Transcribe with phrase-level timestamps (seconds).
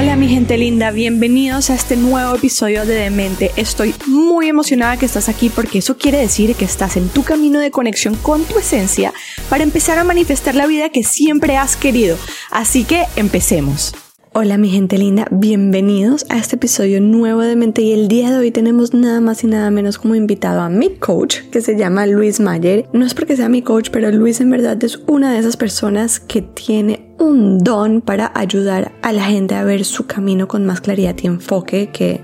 [0.00, 3.50] Hola mi gente linda, bienvenidos a este nuevo episodio de Demente.
[3.56, 7.58] Estoy muy emocionada que estás aquí porque eso quiere decir que estás en tu camino
[7.58, 9.12] de conexión con tu esencia
[9.50, 12.16] para empezar a manifestar la vida que siempre has querido.
[12.52, 13.92] Así que empecemos.
[14.40, 18.36] Hola mi gente linda, bienvenidos a este episodio nuevo de Mente y el día de
[18.36, 22.06] hoy tenemos nada más y nada menos como invitado a mi coach que se llama
[22.06, 22.88] Luis Mayer.
[22.92, 26.20] No es porque sea mi coach, pero Luis en verdad es una de esas personas
[26.20, 30.82] que tiene un don para ayudar a la gente a ver su camino con más
[30.82, 32.20] claridad y enfoque que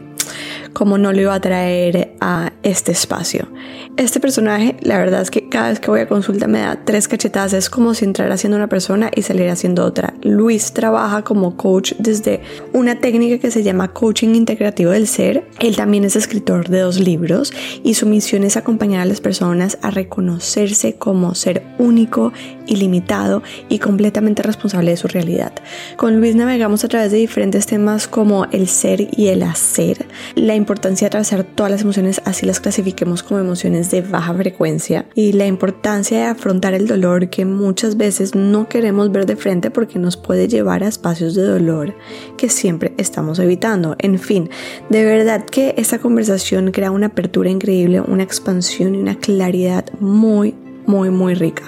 [0.74, 3.48] como no lo iba a traer a este espacio.
[3.96, 7.08] Este personaje, la verdad es que cada vez que voy a consulta me da tres
[7.08, 10.14] cachetadas, es como si entrara siendo una persona y saliera siendo otra.
[10.22, 12.42] Luis trabaja como coach desde
[12.72, 15.48] una técnica que se llama coaching integrativo del ser.
[15.60, 19.78] Él también es escritor de dos libros y su misión es acompañar a las personas
[19.80, 22.32] a reconocerse como ser único,
[22.66, 25.52] ilimitado y completamente responsable de su realidad.
[25.96, 30.54] Con Luis navegamos a través de diferentes temas como el ser y el hacer, la
[30.54, 35.32] importancia de atravesar todas las emociones, así las clasifiquemos como emociones de baja frecuencia, y
[35.32, 39.98] la importancia de afrontar el dolor que muchas veces no queremos ver de frente porque
[39.98, 41.94] nos puede llevar a espacios de dolor
[42.36, 43.96] que siempre estamos evitando.
[43.98, 44.50] En fin,
[44.88, 50.54] de verdad que esta conversación crea una apertura increíble, una expansión y una claridad muy,
[50.86, 51.62] muy, muy rica.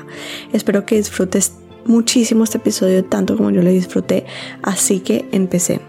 [0.53, 1.53] Espero que disfrutes
[1.84, 4.27] muchísimo este episodio tanto como yo lo disfruté,
[4.62, 5.81] así que empecé.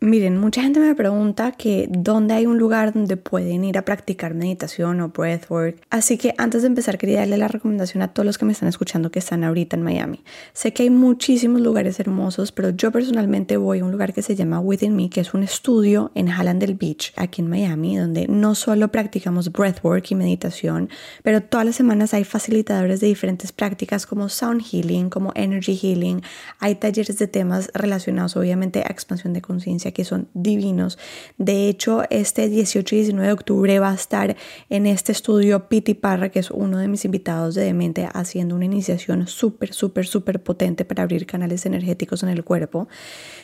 [0.00, 4.32] Miren, mucha gente me pregunta que dónde hay un lugar donde pueden ir a practicar
[4.32, 5.82] meditación o breathwork.
[5.90, 8.68] Así que antes de empezar quería darle la recomendación a todos los que me están
[8.68, 10.22] escuchando que están ahorita en Miami.
[10.52, 14.36] Sé que hay muchísimos lugares hermosos, pero yo personalmente voy a un lugar que se
[14.36, 18.54] llama Within Me, que es un estudio en Hallandale Beach, aquí en Miami, donde no
[18.54, 20.90] solo practicamos breathwork y meditación,
[21.24, 26.22] pero todas las semanas hay facilitadores de diferentes prácticas como sound healing, como energy healing.
[26.60, 30.98] Hay talleres de temas relacionados obviamente a expansión de conciencia que son divinos.
[31.36, 34.36] De hecho, este 18 y 19 de octubre va a estar
[34.68, 38.64] en este estudio Piti Parra, que es uno de mis invitados de Demente, haciendo una
[38.64, 42.88] iniciación súper, súper, súper potente para abrir canales energéticos en el cuerpo.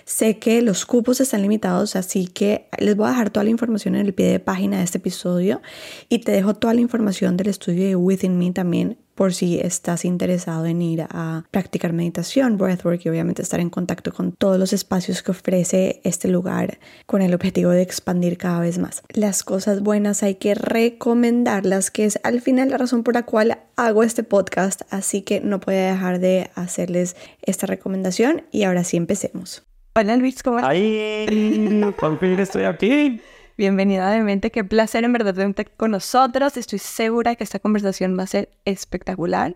[0.04, 3.94] Sé que los cupos están limitados, así que les voy a dejar toda la información
[3.94, 5.62] en el pie de página de este episodio
[6.08, 10.04] y te dejo toda la información del estudio de Within Me también por si estás
[10.04, 14.72] interesado en ir a practicar meditación, breathwork y obviamente estar en contacto con todos los
[14.72, 19.02] espacios que ofrece este lugar con el objetivo de expandir cada vez más.
[19.10, 23.58] Las cosas buenas hay que recomendarlas, que es al final la razón por la cual
[23.76, 28.96] hago este podcast, así que no puedo dejar de hacerles esta recomendación y ahora sí
[28.96, 29.64] empecemos.
[29.96, 30.72] Hola Luis, ¿cómo estás?
[30.72, 31.94] ¡Ay!
[31.98, 33.20] Por fin estoy aquí.
[33.56, 36.56] Bienvenida de mente, qué placer en verdad tenerte con nosotros.
[36.56, 39.54] Estoy segura que esta conversación va a ser espectacular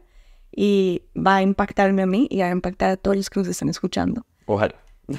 [0.54, 3.48] y va a impactarme a mí y va a impactar a todos los que nos
[3.48, 4.24] están escuchando.
[4.46, 4.76] Ojalá.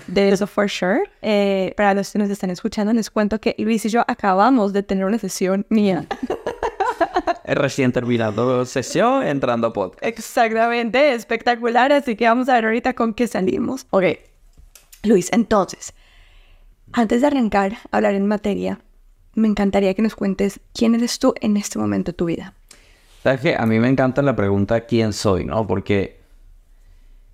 [0.08, 1.02] De eso for sure.
[1.22, 4.82] Eh, para los que nos están escuchando, les cuento que Luis y yo acabamos de
[4.82, 6.08] tener una sesión mía.
[7.44, 10.06] Recién terminado sesión, entrando a podcast.
[10.06, 11.92] Exactamente, espectacular.
[11.92, 13.88] Así que vamos a ver ahorita con qué salimos.
[13.90, 14.06] Ok,
[15.04, 15.94] Luis, entonces,
[16.94, 18.80] antes de arrancar a hablar en materia,
[19.36, 22.54] me encantaría que nos cuentes quién eres tú en este momento de tu vida.
[23.24, 25.68] Sabes que a mí me encanta la pregunta quién soy, ¿no?
[25.68, 26.20] Porque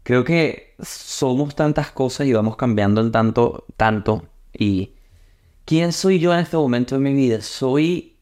[0.04, 4.26] creo que somos tantas cosas y vamos cambiando en tanto, tanto.
[4.54, 4.94] Y
[5.66, 7.42] quién soy yo en este momento de mi vida?
[7.42, 8.16] Soy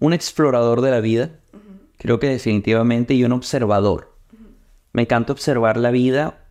[0.00, 1.30] un explorador de la vida,
[1.98, 4.12] creo que definitivamente, y un observador.
[4.92, 6.42] Me encanta observar la vida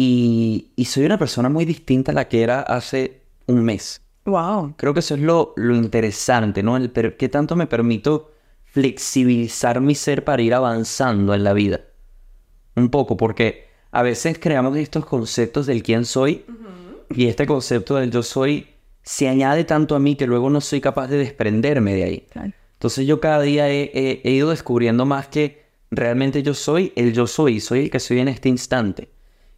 [0.00, 3.17] y, soy una persona muy distinta a la que era hace
[3.48, 4.00] un mes.
[4.24, 4.74] Wow.
[4.76, 6.76] Creo que eso es lo, lo interesante, ¿no?
[6.76, 8.30] El ¿Qué tanto me permito
[8.64, 11.80] flexibilizar mi ser para ir avanzando en la vida?
[12.76, 16.44] Un poco, porque a veces creamos estos conceptos del quién soy
[17.10, 18.68] y este concepto del yo soy
[19.02, 22.26] se añade tanto a mí que luego no soy capaz de desprenderme de ahí.
[22.74, 23.90] Entonces yo cada día he,
[24.22, 28.20] he ido descubriendo más que realmente yo soy el yo soy, soy el que soy
[28.20, 29.08] en este instante.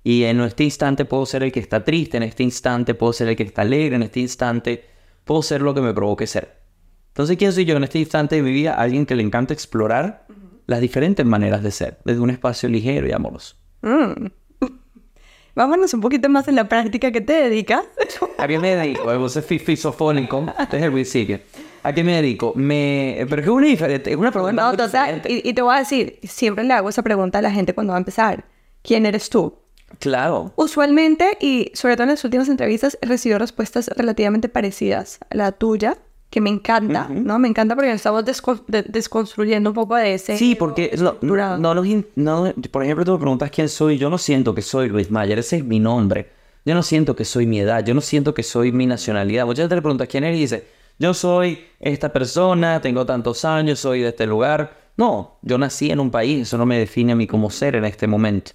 [0.03, 3.29] Y en este instante puedo ser el que está triste, en este instante puedo ser
[3.29, 4.85] el que está alegre, en este instante
[5.25, 6.61] puedo ser lo que me provoque ser.
[7.09, 8.75] Entonces, ¿quién soy yo en este instante de mi vida?
[8.75, 10.27] Alguien que le encanta explorar
[10.67, 13.57] las diferentes maneras de ser, desde un espacio ligero y amoroso.
[13.83, 14.27] Mm.
[15.55, 17.85] Vámonos un poquito más en la práctica que te dedicas.
[18.39, 19.05] ¿A qué me dedico?
[19.19, 20.47] Vos sos fisofónico.
[20.59, 21.41] Este el principio.
[21.83, 22.53] ¿A qué me dedico?
[22.55, 23.27] Me...
[23.29, 24.63] Pero es una, es una pregunta.
[24.63, 25.23] No, total.
[25.27, 27.93] Y, y, te voy a decir, siempre le hago esa pregunta a la gente cuando
[27.93, 28.45] va a empezar.
[28.83, 29.60] ¿Quién eres tú?
[29.99, 30.53] Claro.
[30.57, 35.53] Usualmente, y sobre todo en las últimas entrevistas, he recibido respuestas relativamente parecidas a la
[35.53, 35.99] tuya,
[36.31, 37.41] que me encanta, ¿no?
[37.41, 40.39] Me encanta porque estamos desconstruyendo un poco de ese...
[40.39, 41.17] Sí, porque no,
[41.59, 41.75] no,
[42.15, 45.41] no, por ejemplo, tú me preguntas quién soy, yo no siento que soy Luis Mayer,
[45.41, 46.31] ese es mi nombre.
[46.65, 49.45] yo no siento que soy mi edad, yo no siento que soy mi nacionalidad.
[49.45, 50.67] Muchas veces le preguntas quién eres y dice,
[51.01, 54.77] yo soy esta persona, tengo tantos años, soy de este lugar.
[54.97, 57.87] No, yo nací en un país, eso no me define a mí como ser en
[57.87, 58.53] este momento.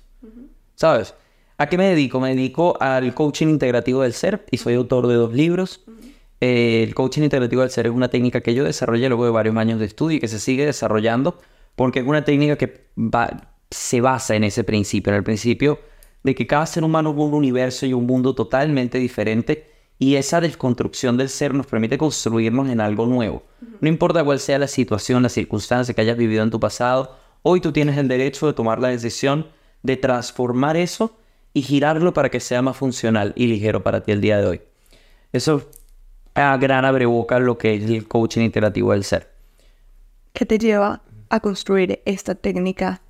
[0.76, 1.14] ¿Sabes?
[1.58, 2.20] ¿A qué me dedico?
[2.20, 5.86] Me dedico al coaching integrativo del ser y soy autor de dos libros.
[6.42, 9.56] Eh, el coaching integrativo del ser es una técnica que yo desarrollé luego de varios
[9.56, 11.40] años de estudio y que se sigue desarrollando
[11.78, 12.88] porque es una técnica que
[13.72, 15.80] se basa en ese principio, en el principio
[16.24, 20.42] de que cada ser humano es un universo y un mundo totalmente diferente y esa
[20.42, 23.44] desconstrucción del ser nos permite construirnos en algo nuevo.
[23.80, 27.62] No importa cuál sea la situación, la circunstancia que hayas vivido en tu pasado, hoy
[27.62, 29.48] tú tienes el derecho de tomar la decisión
[29.84, 31.18] de transformar eso
[31.56, 34.62] y girarlo para que sea más funcional y ligero para ti el día de hoy.
[35.32, 35.70] Eso
[36.36, 39.32] a gran abreboca lo que es el coaching interactivo del ser.
[40.34, 43.02] ¿Qué te lleva a construir esta técnica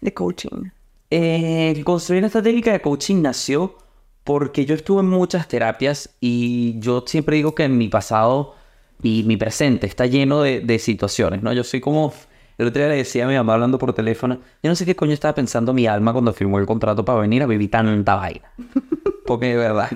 [0.00, 0.70] de coaching?
[1.10, 3.76] Eh, construir esta técnica de coaching nació
[4.24, 8.54] porque yo estuve en muchas terapias y yo siempre digo que mi pasado
[9.02, 11.52] y mi presente está lleno de, situaciones, ¿no?
[11.52, 12.14] Yo soy como...
[12.60, 14.94] El otro día le decía a mi mamá hablando por teléfono, yo no sé qué
[14.94, 18.52] coño estaba pensando mi alma cuando firmó el contrato para venir a vivir tanta vaina.
[19.26, 19.90] Porque de verdad.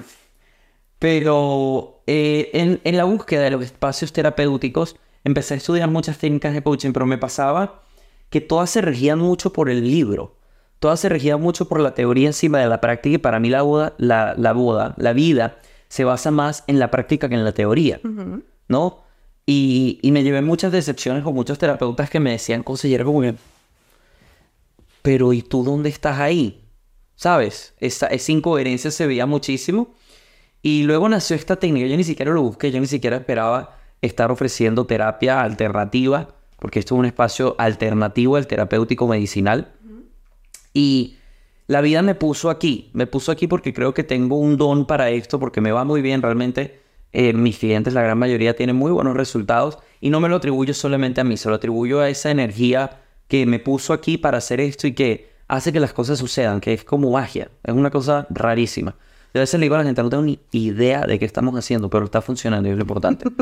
[0.99, 6.55] Pero eh, en, en la búsqueda de los espacios terapéuticos, empecé a estudiar muchas técnicas
[6.55, 7.83] de coaching, pero me pasaba
[8.31, 10.37] que todas se regían mucho por el libro
[10.85, 13.63] todas se regían mucho por la teoría encima de la práctica y para mí la
[13.63, 15.57] boda, la, la boda, la vida,
[15.89, 18.01] se basa más en la práctica que en la teoría,
[18.69, 19.04] ¿no?
[19.47, 23.23] Y, y, me llevé muchas decepciones con muchos terapeutas que me decían, consejero, como
[25.03, 26.65] pero ¿y tú dónde estás ahí?
[27.15, 27.75] ¿Sabes?
[27.79, 29.93] Esa, esa incoherencia se veía muchísimo.
[30.63, 34.31] Y luego nació esta técnica, yo ni siquiera lo busqué, yo ni siquiera esperaba estar
[34.31, 39.75] ofreciendo terapia alternativa, porque esto es un espacio alternativo al terapéutico medicinal.
[40.73, 41.19] Y
[41.67, 45.11] la vida me puso aquí, me puso aquí porque creo que tengo un don para
[45.11, 46.81] esto, porque me va muy bien realmente.
[47.17, 50.75] Eh, mis clientes, la gran mayoría, tienen muy buenos resultados y no me lo atribuyo
[50.75, 54.61] solamente a mí, se lo atribuyo a esa energía que me puso aquí para hacer
[54.61, 58.27] esto y que hace que las cosas sucedan, que es como magia, es una cosa
[58.31, 58.97] rarísima.
[59.33, 61.89] a veces le digo a la gente, no tengo ni idea de qué estamos haciendo,
[61.89, 63.27] pero está funcionando y es lo importante.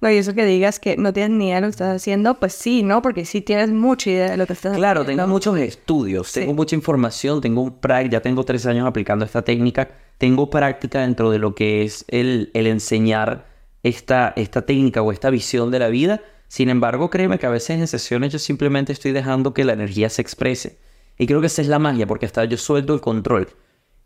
[0.00, 2.34] No, y eso que digas que no tienes ni idea de lo que estás haciendo,
[2.34, 3.02] pues sí, ¿no?
[3.02, 4.78] Porque sí tienes mucha idea de lo que estás haciendo.
[4.78, 9.24] Claro, tengo muchos estudios, tengo mucha información, tengo un práctica, ya tengo tres años aplicando
[9.24, 13.46] esta técnica, tengo práctica dentro de lo que es el, el enseñar
[13.82, 16.20] esta, esta técnica o esta visión de la vida.
[16.48, 20.10] Sin embargo, créeme que a veces en sesiones yo simplemente estoy dejando que la energía
[20.10, 20.78] se exprese.
[21.18, 23.48] Y creo que esa es la magia, porque hasta yo suelto el control.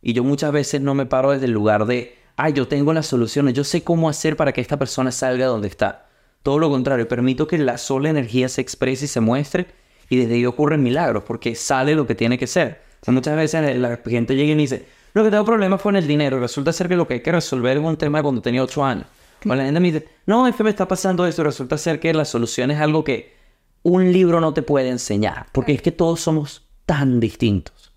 [0.00, 3.06] Y yo muchas veces no me paro desde el lugar de ah, yo tengo las
[3.06, 6.08] soluciones, yo sé cómo hacer para que esta persona salga donde está.
[6.43, 9.67] Todo lo contrario, permito que la sola energía se exprese y se muestre
[10.08, 12.82] y desde ahí ocurren milagros porque sale lo que tiene que ser.
[13.06, 16.41] muchas veces la gente llega y me dice, lo que tengo problemas con el dinero,
[16.41, 19.06] resulta ser que lo que hay que resolver es un tema cuando tenía 8 años.
[19.44, 22.14] O la gente me dice, no, es que me está pasando esto, resulta ser que
[22.14, 23.35] la solución es algo que
[23.82, 27.93] un libro no te puede enseñar, porque es que todos somos tan distintos.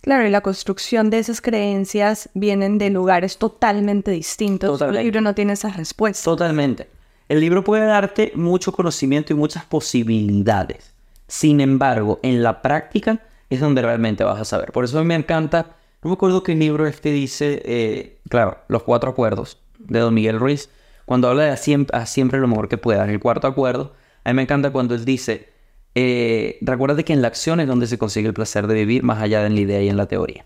[0.00, 4.80] Claro, y la construcción de esas creencias vienen de lugares totalmente distintos.
[4.80, 6.24] El libro no tiene esas respuestas.
[6.24, 6.88] Totalmente.
[7.28, 10.92] El libro puede darte mucho conocimiento y muchas posibilidades.
[11.28, 14.72] Sin embargo, en la práctica es donde realmente vas a saber.
[14.72, 18.58] Por eso a mí me encanta, no me acuerdo qué libro este dice, eh, claro,
[18.68, 20.68] Los Cuatro Acuerdos de Don Miguel Ruiz,
[21.06, 23.08] cuando habla de siempre, siempre lo mejor que puedas.
[23.08, 23.92] El cuarto acuerdo,
[24.24, 25.52] a mí me encanta cuando él dice,
[25.94, 29.22] eh, recuerda que en la acción es donde se consigue el placer de vivir, más
[29.22, 30.44] allá de la idea y en la teoría.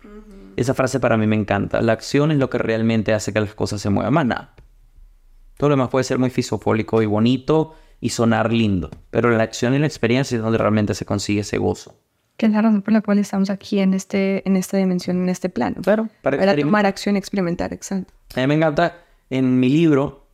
[0.56, 1.80] Esa frase para mí me encanta.
[1.80, 4.54] La acción es lo que realmente hace que las cosas se muevan, más nada.
[5.56, 9.74] Todo lo demás puede ser muy fisofólico y bonito y sonar lindo, pero la acción
[9.74, 11.98] y la experiencia es donde realmente se consigue ese gozo.
[12.36, 15.28] Que es la razón por la cual estamos aquí en, este, en esta dimensión, en
[15.28, 15.76] este plano.
[15.84, 18.12] Pero para, tomar acción y experimentar, exacto.
[18.34, 18.98] A mí me encanta,
[19.30, 20.26] en mi libro,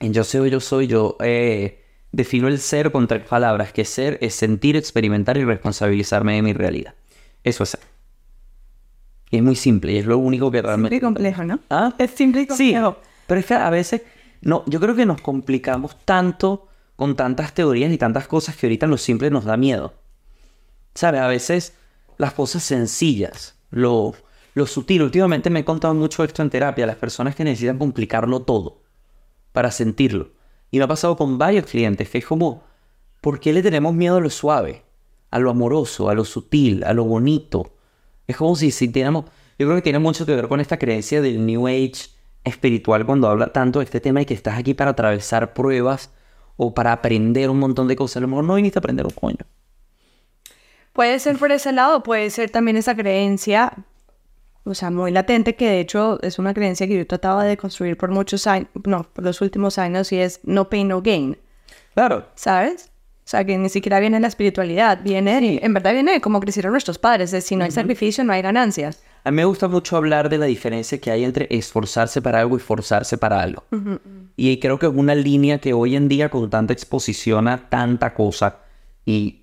[0.00, 4.18] en Yo soy, yo soy, yo eh, defino el ser con tres palabras, que ser
[4.22, 6.94] es sentir, experimentar y responsabilizarme de mi realidad.
[7.44, 7.80] Eso es ser.
[9.30, 10.94] Y es muy simple y es lo único que realmente...
[10.94, 11.60] Simple y complejo, ¿no?
[11.70, 11.94] ¿Ah?
[11.98, 12.90] Es simple y complejo.
[12.90, 14.02] Sí, pero es que a veces,
[14.42, 18.86] no, yo creo que nos complicamos tanto con tantas teorías y tantas cosas que ahorita
[18.86, 19.94] lo simple nos da miedo.
[20.94, 21.20] ¿Sabes?
[21.20, 21.74] A veces
[22.18, 24.14] las cosas sencillas, lo,
[24.54, 25.02] lo sutil.
[25.02, 28.82] Últimamente me he contado mucho esto en terapia, las personas que necesitan complicarlo todo
[29.52, 30.30] para sentirlo.
[30.70, 32.62] Y me ha pasado con varios clientes que es como,
[33.20, 34.84] ¿por qué le tenemos miedo a lo suave?
[35.30, 37.74] A lo amoroso, a lo sutil, a lo bonito.
[38.26, 39.26] Es como si sintiéramos...
[39.58, 42.10] Yo creo que tiene mucho que ver con esta creencia del New Age
[42.44, 46.10] espiritual cuando habla tanto de este tema y que estás aquí para atravesar pruebas
[46.56, 48.18] o para aprender un montón de cosas.
[48.18, 49.44] A lo mejor no viniste a aprender un coño.
[50.92, 53.84] Puede ser por ese lado, puede ser también esa creencia
[54.64, 57.96] o sea, muy latente, que de hecho es una creencia que yo trataba de construir
[57.96, 61.36] por muchos años, no, por los últimos años, y es no pain, no gain.
[61.94, 62.26] Claro.
[62.36, 62.90] ¿Sabes?
[63.24, 66.98] O sea, que ni siquiera viene la espiritualidad, viene, en verdad viene como crecieron nuestros
[66.98, 69.02] padres, es si no hay sacrificio, no hay ganancias.
[69.24, 72.56] A mí me gusta mucho hablar de la diferencia que hay entre esforzarse para algo
[72.56, 73.64] y forzarse para algo.
[74.36, 78.12] Y creo que es una línea que hoy en día con tanta exposición a tanta
[78.12, 78.58] cosa
[79.06, 79.41] y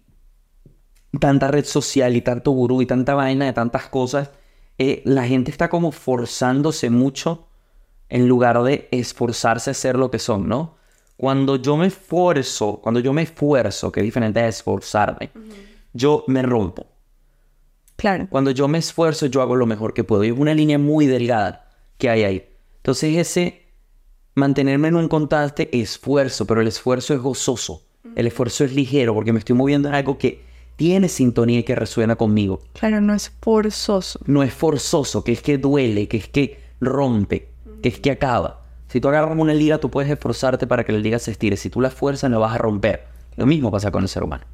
[1.20, 4.32] tanta red social y tanto gurú y tanta vaina de tantas cosas,
[4.78, 7.48] eh, la gente está como forzándose mucho
[8.10, 10.76] en lugar de esforzarse a ser lo que son, ¿no?
[11.18, 15.32] Cuando yo me esfuerzo, cuando yo me esfuerzo, que es diferente a esforzarme,
[15.94, 16.88] yo me rompo.
[17.98, 18.28] Claro.
[18.30, 20.24] Cuando yo me esfuerzo, yo hago lo mejor que puedo.
[20.24, 22.50] Y es una línea muy delgada que hay ahí.
[22.78, 23.66] Entonces ese
[24.36, 27.84] mantenerme en un constante esfuerzo, pero el esfuerzo es gozoso.
[28.16, 30.42] El esfuerzo es ligero porque me estoy moviendo en algo que
[30.80, 32.62] tiene sintonía y que resuena conmigo.
[32.72, 34.18] Claro, no es forzoso.
[34.28, 37.50] No es forzoso, que es que duele, que es que rompe,
[37.84, 38.62] que es que acaba.
[38.88, 41.58] Si tú agarras una liga, tú puedes esforzarte para que la liga se estire.
[41.58, 43.08] Si tú la fuerzas, la vas a romper.
[43.36, 44.46] Lo mismo pasa con el ser humano.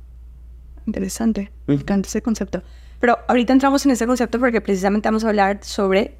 [0.88, 1.52] Interesante.
[1.68, 2.64] Me encanta ese concepto.
[3.00, 6.18] Pero ahorita entramos en ese concepto porque precisamente vamos a hablar sobre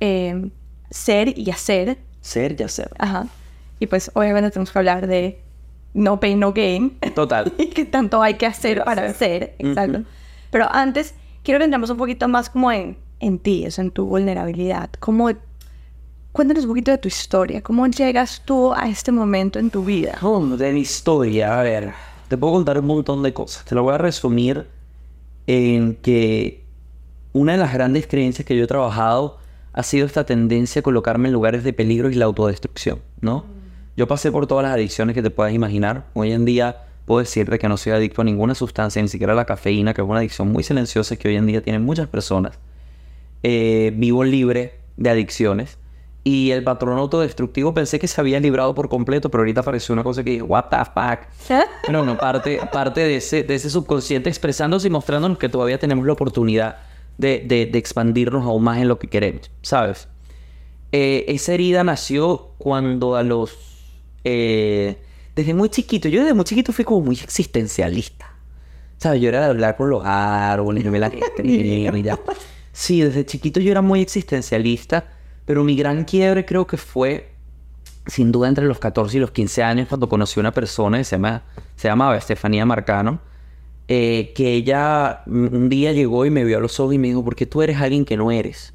[0.00, 0.50] eh,
[0.90, 1.98] ser y hacer.
[2.22, 2.90] Ser y hacer.
[2.98, 3.28] Ajá.
[3.78, 5.43] Y pues obviamente tenemos que hablar de
[5.94, 6.98] no pain, no gain.
[7.14, 7.52] Total.
[7.58, 9.54] y qué tanto hay que hacer para hacer.
[9.58, 10.02] Exacto.
[10.50, 14.04] Pero antes, quiero que entremos un poquito más como en, en ti, eso, en tu
[14.04, 14.90] vulnerabilidad.
[14.98, 15.30] Cómo,
[16.32, 17.62] cuéntanos un poquito de tu historia.
[17.62, 20.18] ¿Cómo llegas tú a este momento en tu vida?
[20.20, 21.92] Oh, de mi historia, a ver,
[22.28, 23.64] te puedo contar un montón de cosas.
[23.64, 24.66] Te lo voy a resumir
[25.46, 26.64] en que
[27.32, 29.38] una de las grandes creencias que yo he trabajado
[29.72, 33.44] ha sido esta tendencia a colocarme en lugares de peligro y la autodestrucción, ¿no?
[33.96, 36.06] Yo pasé por todas las adicciones que te puedas imaginar.
[36.14, 39.36] Hoy en día puedo decirte que no soy adicto a ninguna sustancia, ni siquiera a
[39.36, 42.58] la cafeína, que es una adicción muy silenciosa que hoy en día tienen muchas personas.
[43.42, 45.78] Eh, vivo libre de adicciones.
[46.26, 50.02] Y el patrón autodestructivo pensé que se había librado por completo, pero ahorita apareció una
[50.02, 51.28] cosa que dije, what the fuck.
[51.86, 56.06] Pero no, parte, parte de, ese, de ese subconsciente expresándose y mostrándonos que todavía tenemos
[56.06, 56.78] la oportunidad
[57.18, 60.08] de, de, de expandirnos aún más en lo que queremos, ¿sabes?
[60.92, 63.73] Eh, esa herida nació cuando a los...
[64.24, 64.96] Eh,
[65.36, 68.30] desde muy chiquito, yo desde muy chiquito fui como muy existencialista.
[68.98, 69.20] ¿Sabes?
[69.20, 71.10] Yo era de hablar con los árboles, yo me la
[72.02, 72.18] ya.
[72.72, 75.04] Sí, desde chiquito yo era muy existencialista,
[75.44, 77.30] pero mi gran quiebre creo que fue,
[78.06, 81.04] sin duda, entre los 14 y los 15 años, cuando conocí a una persona que
[81.04, 81.42] se, llama,
[81.76, 83.20] se llamaba Estefanía Marcano,
[83.88, 87.22] eh, que ella un día llegó y me vio a los ojos y me dijo,
[87.24, 88.72] ¿por qué tú eres alguien que no eres?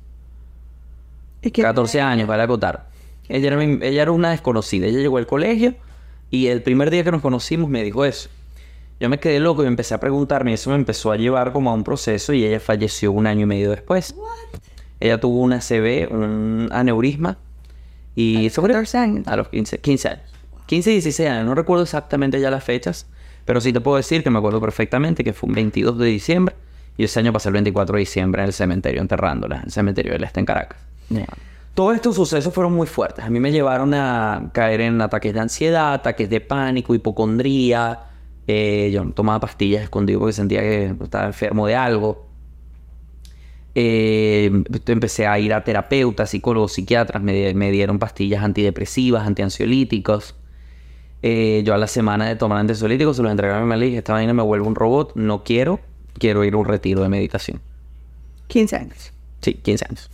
[1.41, 2.88] ¿Y qué- 14 años, vale acotar.
[3.29, 4.87] Ella era, ella era una desconocida.
[4.87, 5.75] Ella llegó al colegio
[6.29, 8.29] y el primer día que nos conocimos me dijo eso.
[8.99, 11.69] Yo me quedé loco y empecé a preguntarme y eso me empezó a llevar como
[11.69, 14.13] a un proceso y ella falleció un año y medio después.
[14.99, 17.37] Ella tuvo una CB, un aneurisma
[18.15, 19.27] y eso fue 14 años.
[19.27, 20.23] a los 15, 15 años.
[20.65, 23.07] 15 y 16 años, no recuerdo exactamente ya las fechas,
[23.45, 26.55] pero sí te puedo decir que me acuerdo perfectamente que fue un 22 de diciembre
[26.97, 30.11] y ese año pasé el 24 de diciembre en el cementerio enterrándola, en el cementerio
[30.11, 30.79] del Este en Caracas.
[31.73, 33.23] Todos estos sucesos fueron muy fuertes.
[33.23, 37.99] A mí me llevaron a caer en ataques de ansiedad, ataques de pánico, hipocondría.
[38.47, 42.27] Eh, yo tomaba pastillas escondido porque sentía que estaba enfermo de algo.
[43.75, 47.23] Eh, empecé a ir a terapeutas, psicólogos, psiquiatras.
[47.23, 50.35] Me, me dieron pastillas antidepresivas, antiansiolíticos.
[51.21, 54.13] Eh, yo a la semana de tomar antiansiolíticos se los entregaron y le dije, esta
[54.13, 55.13] vaina me vuelve un robot.
[55.15, 55.79] No quiero.
[56.17, 57.61] Quiero ir a un retiro de meditación.
[58.47, 59.13] 15 años.
[59.41, 60.09] Sí, 15 años.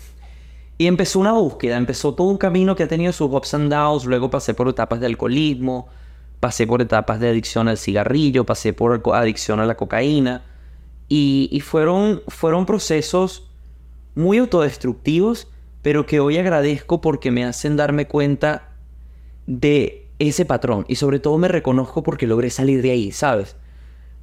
[0.77, 4.05] Y empezó una búsqueda, empezó todo un camino que ha tenido sus ups and downs,
[4.05, 5.87] luego pasé por etapas de alcoholismo,
[6.41, 10.43] pasé por etapas de adicción al cigarrillo, pasé por adicción a la cocaína,
[11.07, 13.49] y, y fueron, fueron procesos
[14.15, 15.47] muy autodestructivos,
[15.81, 18.73] pero que hoy agradezco porque me hacen darme cuenta
[19.47, 23.55] de ese patrón, y sobre todo me reconozco porque logré salir de ahí, ¿sabes?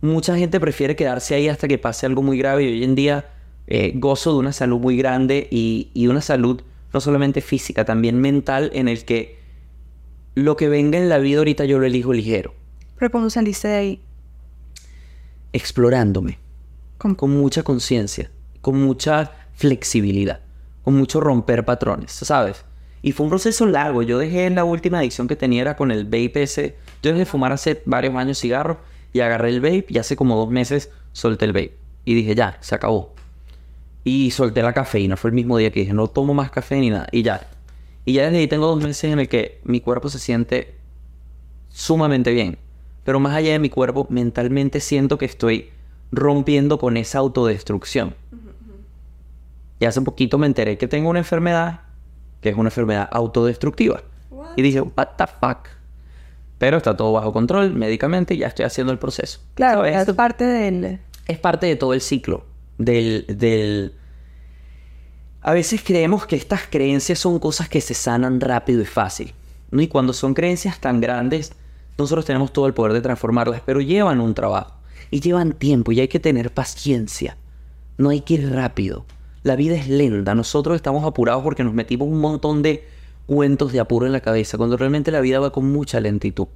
[0.02, 3.24] Mucha gente prefiere quedarse ahí hasta que pase algo muy grave y hoy en día
[3.66, 8.20] eh, gozo de una salud muy grande y, y una salud no solamente física, también
[8.20, 9.38] mental en el que
[10.34, 12.54] lo que venga en la vida ahorita yo lo elijo ligero,
[12.98, 14.00] Pero cuando saliste de ahí,
[15.52, 16.38] explorándome,
[16.98, 17.16] ¿cómo?
[17.16, 20.40] con mucha conciencia, con mucha flexibilidad,
[20.84, 22.64] con mucho romper patrones, ¿sabes?
[23.02, 24.02] Y fue un proceso largo.
[24.02, 26.76] Yo dejé la última adicción que tenía era con el vape ese.
[27.02, 28.78] Yo dejé de fumar hace varios años cigarro
[29.12, 31.76] y agarré el vape y hace como dos meses solté el vape.
[32.04, 33.12] Y dije, ya, se acabó.
[34.04, 35.16] Y solté la cafeína.
[35.16, 37.06] Fue el mismo día que dije, no tomo más café ni nada.
[37.12, 37.48] Y ya.
[38.04, 40.74] Y ya desde ahí tengo dos meses en el que mi cuerpo se siente
[41.68, 42.58] sumamente bien.
[43.04, 45.70] Pero más allá de mi cuerpo, mentalmente siento que estoy
[46.10, 48.14] rompiendo con esa autodestrucción.
[49.78, 51.80] Y hace poquito me enteré que tengo una enfermedad
[52.40, 54.02] que es una enfermedad autodestructiva.
[54.56, 55.68] Y dije, what the fuck.
[56.58, 59.40] Pero está todo bajo control, médicamente, y ya estoy haciendo el proceso.
[59.54, 60.08] Claro, ¿Sabes?
[60.08, 61.00] es parte del...
[61.26, 62.44] es parte de todo el ciclo
[62.78, 63.94] del, del...
[65.40, 69.34] A veces creemos que estas creencias son cosas que se sanan rápido y fácil.
[69.70, 69.82] ¿no?
[69.82, 71.52] Y cuando son creencias tan grandes,
[71.98, 74.74] nosotros tenemos todo el poder de transformarlas, pero llevan un trabajo.
[75.10, 77.36] Y llevan tiempo y hay que tener paciencia.
[77.98, 79.04] No hay que ir rápido.
[79.42, 80.34] La vida es lenta.
[80.34, 82.86] Nosotros estamos apurados porque nos metimos un montón de
[83.26, 86.46] cuentos de apuro en la cabeza, cuando realmente la vida va con mucha lentitud.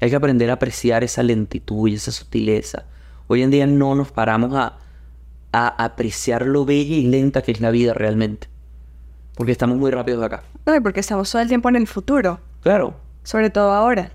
[0.00, 2.84] Hay que aprender a apreciar esa lentitud y esa sutileza.
[3.28, 4.78] Hoy en día no nos paramos a,
[5.52, 8.48] a apreciar lo bella y lenta que es la vida realmente.
[9.34, 10.42] Porque estamos muy rápidos acá.
[10.66, 12.94] No, y porque estamos todo el tiempo en el futuro, Claro.
[13.22, 14.12] sobre todo ahora.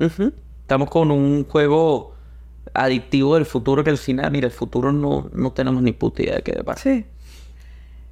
[0.00, 0.32] Ujú.
[0.62, 2.14] Estamos con un juego
[2.72, 6.36] adictivo del futuro que al final, mira, el futuro no, no tenemos ni puta idea
[6.36, 6.80] de qué depara.
[6.80, 7.04] Sí.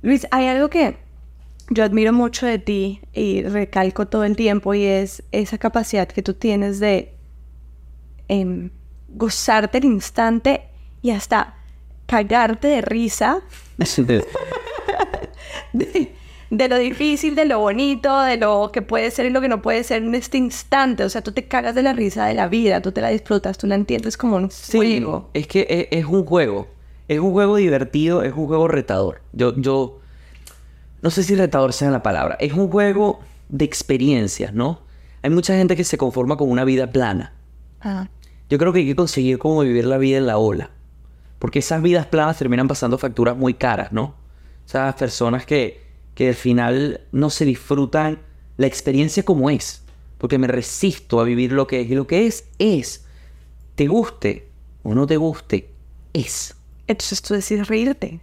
[0.02, 0.96] Luis, hay algo que
[1.70, 6.22] yo admiro mucho de ti y recalco todo el tiempo y es esa capacidad que
[6.22, 7.14] tú tienes de
[8.28, 8.70] em,
[9.08, 10.62] gozarte el instante
[11.02, 11.54] y hasta
[12.12, 13.40] cagarte de risa
[15.72, 16.12] de,
[16.50, 19.62] de lo difícil, de lo bonito, de lo que puede ser y lo que no
[19.62, 21.04] puede ser en este instante.
[21.04, 23.56] O sea, tú te cagas de la risa de la vida, tú te la disfrutas,
[23.56, 25.30] tú la entiendes como un Sí, juego.
[25.32, 26.68] es que e- es, un juego.
[27.08, 29.22] Es un juego divertido, es un juego retador.
[29.32, 29.98] Yo, yo,
[31.00, 32.36] no sé si retador sea la palabra.
[32.40, 34.80] Es un juego de experiencias, ¿no?
[35.22, 37.32] Hay mucha gente que se conforma con una vida plana.
[37.80, 38.08] Ah.
[38.50, 40.70] Yo creo que hay que conseguir cómo vivir la vida en la ola.
[41.42, 44.14] Porque esas vidas planas terminan pasando facturas muy caras, ¿no?
[44.64, 45.82] Esas personas que,
[46.14, 48.20] que al final no se disfrutan
[48.58, 49.82] la experiencia como es.
[50.18, 51.90] Porque me resisto a vivir lo que es.
[51.90, 53.06] Y lo que es, es.
[53.74, 54.50] Te guste
[54.84, 55.68] o no te guste,
[56.12, 56.54] es.
[56.86, 58.20] Entonces tú decides reírte.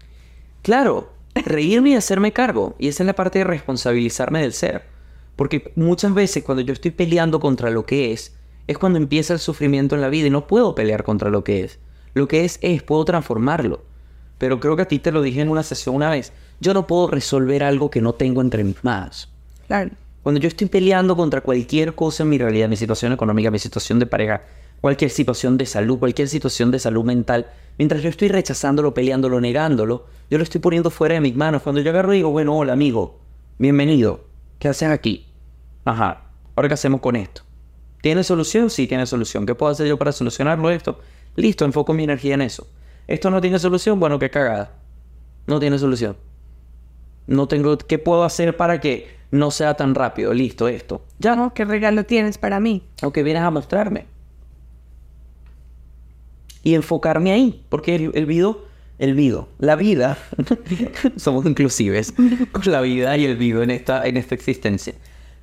[0.62, 2.77] Claro, reírme y hacerme cargo.
[2.79, 4.84] Y esa es la parte de responsabilizarme del ser.
[5.36, 9.39] Porque muchas veces cuando yo estoy peleando contra lo que es, es cuando empieza el
[9.39, 11.79] sufrimiento en la vida y no puedo pelear contra lo que es.
[12.13, 13.84] Lo que es es, puedo transformarlo.
[14.38, 16.32] Pero creo que a ti te lo dije en una sesión una vez.
[16.60, 19.30] Yo no puedo resolver algo que no tengo entre mis manos.
[19.67, 19.91] Claro.
[20.24, 24.00] Cuando yo estoy peleando contra cualquier cosa en mi realidad, mi situación económica, mi situación
[24.00, 24.41] de pareja,
[24.82, 30.08] cualquier situación de salud, cualquier situación de salud mental, mientras yo estoy rechazándolo, peleándolo, negándolo,
[30.30, 31.62] yo lo estoy poniendo fuera de mis manos.
[31.62, 33.19] Cuando yo agarro y digo, bueno, hola amigo,
[33.58, 34.26] bienvenido,
[34.60, 35.26] ¿qué haces aquí?
[35.86, 37.43] Ajá, ahora qué hacemos con esto.
[38.02, 38.69] ¿Tiene solución?
[38.69, 39.45] Sí, tiene solución.
[39.45, 41.00] ¿Qué puedo hacer yo para solucionarlo esto?
[41.35, 42.67] Listo, enfoco mi energía en eso.
[43.07, 43.99] ¿Esto no tiene solución?
[43.99, 44.71] Bueno, qué cagada.
[45.47, 46.15] No tiene solución.
[47.27, 47.77] No tengo...
[47.77, 50.33] ¿Qué puedo hacer para que no sea tan rápido?
[50.33, 51.03] Listo, esto.
[51.17, 51.35] Ya.
[51.35, 51.53] ¿No?
[51.53, 52.83] ¿Qué regalo tienes para mí?
[53.01, 54.05] Aunque vienes a mostrarme.
[56.61, 57.63] Y enfocarme ahí.
[57.69, 58.65] Porque el, el vido...
[58.99, 59.47] El vido.
[59.57, 60.17] La vida...
[61.15, 62.13] somos inclusives.
[62.51, 64.93] con La vida y el vido en esta, en esta existencia.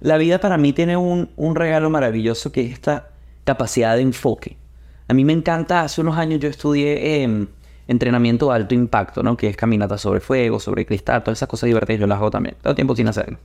[0.01, 3.11] La vida para mí tiene un, un regalo maravilloso que es esta
[3.45, 4.57] capacidad de enfoque.
[5.09, 7.47] A mí me encanta, hace unos años yo estudié em,
[7.87, 9.37] entrenamiento de alto impacto, ¿no?
[9.37, 12.57] Que es caminata sobre fuego, sobre cristal, todas esas cosas divertidas yo las hago también.
[12.63, 13.39] Todo tiempo sin hacerlo.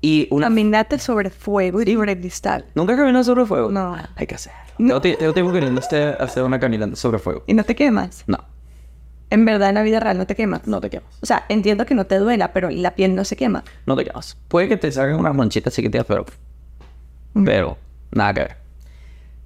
[0.00, 0.46] Y una...
[0.46, 2.66] Caminate sobre fuego y sobre cristal.
[2.74, 3.70] ¿Nunca caminas sobre fuego?
[3.70, 3.96] No.
[4.16, 4.58] Hay que hacerlo.
[4.78, 5.00] No.
[5.00, 7.42] Tengo tiempo queriendo hacer una caminata sobre fuego.
[7.46, 8.24] Y no te quemas.
[8.26, 8.38] No,
[9.30, 10.66] En verdad, en la vida real no te quemas.
[10.66, 11.08] no te quemas.
[11.22, 13.64] O sea, entiendo que no te duela, pero la piel no se quema.
[13.86, 14.36] No te quemas.
[14.48, 16.26] Puede que te salgan unas manchitas chiquititas, pero...
[17.44, 17.78] Pero,
[18.12, 18.63] nada que ver.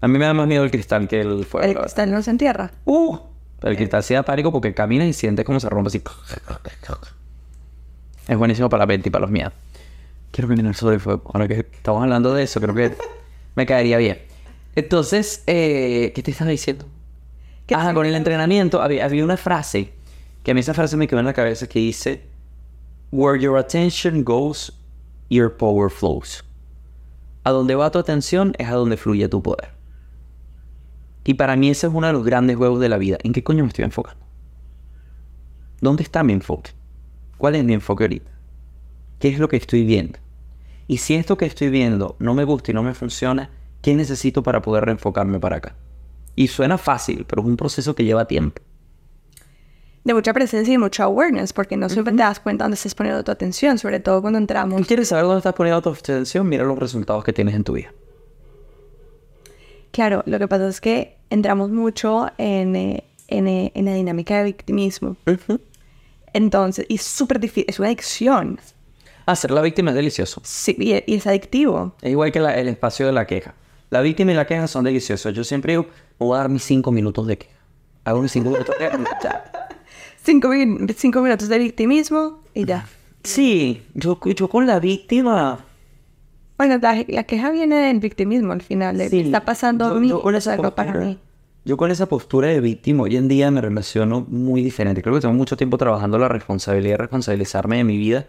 [0.01, 1.67] A mí me da más miedo el cristal que el fuego.
[1.67, 2.71] El la cristal no se entierra.
[2.85, 3.19] Uh,
[3.61, 6.03] pero el cristal sí da pánico porque camina y sientes cómo se rompe así.
[8.29, 9.53] Es buenísimo para la mente y para los miedos.
[10.31, 11.23] Quiero caminar sobre el fuego.
[11.33, 12.95] Ahora que estamos hablando de eso, creo que
[13.57, 14.19] me caería bien.
[14.77, 16.85] Entonces, eh, ¿qué te estaba diciendo?
[17.67, 19.93] ¿Qué Ajá, te- con el entrenamiento había, había una frase
[20.45, 22.23] que a mí esa frase me quedó en la cabeza que dice
[23.11, 24.73] Where your attention goes,
[25.31, 26.45] your power flows.
[27.45, 29.71] A donde va tu atención es a donde fluye tu poder.
[31.29, 33.19] Y para mí ese es uno de los grandes juegos de la vida.
[33.23, 34.25] ¿En qué coño me estoy enfocando?
[35.79, 36.71] ¿Dónde está mi enfoque?
[37.37, 38.31] ¿Cuál es mi enfoque ahorita?
[39.19, 40.19] ¿Qué es lo que estoy viendo?
[40.87, 43.51] Y si esto que estoy viendo no me gusta y no me funciona,
[43.83, 45.77] ¿qué necesito para poder reenfocarme para acá?
[46.35, 48.63] Y suena fácil, pero es un proceso que lleva tiempo.
[50.05, 53.23] De mucha presencia y mucha awareness, porque no siempre te das cuenta dónde estás poniendo
[53.23, 54.87] tu atención, sobre todo cuando entramos.
[54.87, 56.49] ¿Quieres saber dónde estás poniendo tu atención?
[56.49, 57.93] Mira los resultados que tienes en tu vida.
[59.91, 64.39] Claro, lo que pasa es que entramos mucho en, eh, en, eh, en la dinámica
[64.39, 65.17] de victimismo.
[66.33, 68.59] Entonces, y es súper difícil, es una adicción.
[69.35, 70.41] Ser la víctima es delicioso.
[70.45, 71.95] Sí, y, y es adictivo.
[72.01, 73.55] Es igual que la- el espacio de la queja.
[73.91, 75.35] La víctima y la queja son deliciosos.
[75.35, 75.87] Yo siempre digo,
[76.19, 77.53] voy a dar mis cinco minutos de queja.
[78.05, 78.99] Hago mis cinco minutos de queja.
[80.23, 80.51] cinco,
[80.97, 82.87] cinco minutos de victimismo y ya.
[83.23, 85.65] Sí, yo, yo con la víctima...
[86.59, 88.99] Bueno, la, la queja viene del victimismo al final.
[88.99, 91.19] de, Sí, está pasando a yo- mí, yo con es esa algo para postura- mí.
[91.65, 95.03] Yo con esa postura de víctima hoy en día me relaciono muy diferente.
[95.03, 98.27] Creo que tengo mucho tiempo trabajando la responsabilidad responsabilizarme de mi vida.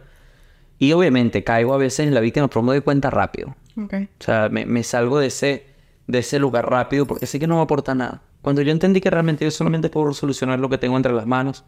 [0.78, 3.56] Y obviamente caigo a veces en la víctima, pero me doy cuenta rápido.
[3.82, 3.94] Ok.
[3.94, 5.66] O sea, me, me salgo de ese,
[6.08, 8.22] de ese lugar rápido porque sé que no me aporta nada.
[8.42, 11.64] Cuando yo entendí que realmente yo solamente puedo solucionar lo que tengo entre las manos,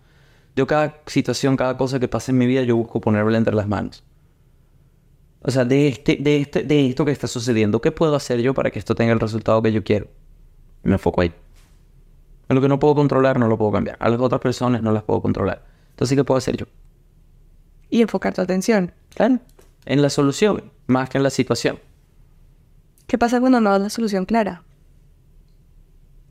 [0.56, 3.67] yo cada situación, cada cosa que pasa en mi vida, yo busco ponerla entre las
[3.67, 4.04] manos.
[5.43, 8.54] O sea, de, este, de, este, de esto que está sucediendo, ¿qué puedo hacer yo
[8.54, 10.08] para que esto tenga el resultado que yo quiero?
[10.84, 11.34] Me enfoco ahí.
[12.47, 13.97] En lo que no puedo controlar, no lo puedo cambiar.
[13.99, 15.65] A las otras personas no las puedo controlar.
[15.91, 16.65] Entonces, ¿qué puedo hacer yo?
[17.89, 18.91] Y enfocar tu atención.
[19.15, 19.39] Claro.
[19.86, 21.80] En la solución, más que en la situación.
[23.08, 24.63] ¿Qué pasa cuando no das la solución clara?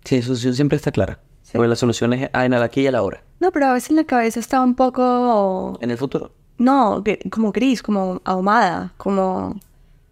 [0.05, 1.21] Sí, la solución siempre está clara.
[1.53, 3.25] Porque la solución es ah, en el aquí y a la hora.
[3.41, 5.79] No, pero a veces la cabeza está un poco...
[5.81, 6.33] En el futuro.
[6.61, 9.59] No, como gris, como ahumada, como...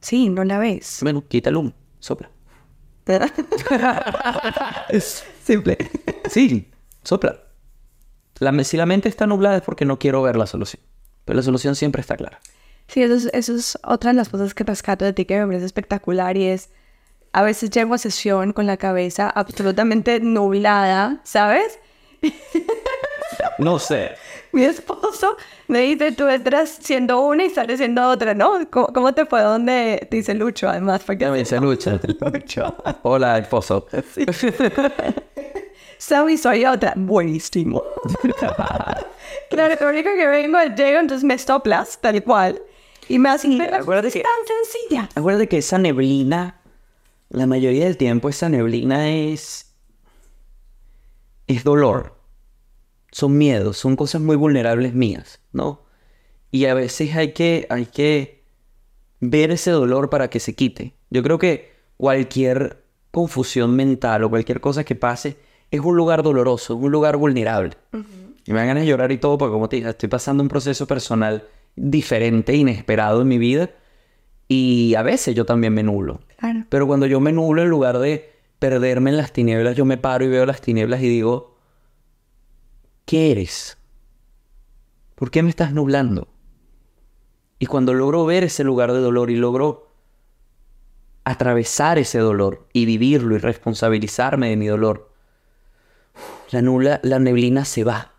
[0.01, 1.01] Sí, no la ves.
[1.03, 2.31] Bueno, quita el humo, sopla.
[5.45, 5.77] Simple.
[6.31, 6.71] Sí,
[7.03, 7.39] sopla.
[8.39, 10.83] La, si la mente está nublada es porque no quiero ver la solución.
[11.27, 12.41] Pero la solución siempre está clara.
[12.87, 15.47] Sí, eso es, eso es otra de las cosas que rescato de ti que me
[15.47, 16.71] parece espectacular y es...
[17.33, 21.79] A veces llego a sesión con la cabeza absolutamente nublada, ¿sabes?
[23.59, 24.13] No sé.
[24.53, 28.69] Mi esposo me dice, tú entras siendo una y sales siendo otra, ¿no?
[28.71, 29.43] ¿Cómo, cómo te fue?
[29.43, 30.07] ¿Dónde?
[30.11, 31.27] Te dice Lucho, además, porque...
[31.29, 32.01] Me dice Lucha.
[33.03, 33.87] Hola, esposo.
[35.99, 36.95] Soy, soy otra.
[36.97, 37.83] Buenísimo.
[39.51, 42.63] claro, lo único que vengo es llego, entonces me soplas, tal cual.
[43.09, 45.09] Y me hacen acuérdate es que- tan sencilla.
[45.15, 46.61] Acuérdate que esa neblina,
[47.31, 49.75] la mayoría del tiempo esa neblina es...
[51.47, 52.18] es dolor.
[53.11, 55.83] Son miedos, son cosas muy vulnerables mías, ¿no?
[56.51, 58.43] Y a veces hay que, hay que
[59.21, 60.95] ver ese dolor para que se quite.
[61.11, 65.37] Yo creo que cualquier confusión mental o cualquier cosa que pase
[65.71, 67.77] es un lugar doloroso, es un lugar vulnerable.
[68.47, 70.49] Y me dan ganas de llorar y todo porque como te dije, estoy pasando un
[70.49, 71.45] proceso personal
[71.77, 73.71] diferente, inesperado en mi vida.
[74.49, 76.21] Y a veces yo también me nulo.
[76.39, 76.65] Claro.
[76.71, 80.25] Pero cuando yo me nulo, en lugar de perderme en las tinieblas, yo me paro
[80.25, 81.58] y veo las tinieblas y digo,
[83.09, 83.79] ¿qué eres?
[85.15, 86.29] ¿Por qué me estás nublando?
[87.59, 89.89] Y cuando logro ver ese lugar de dolor y logro
[91.25, 95.11] atravesar ese dolor y vivirlo y responsabilizarme de mi dolor,
[96.51, 98.13] la, nula, la neblina se va.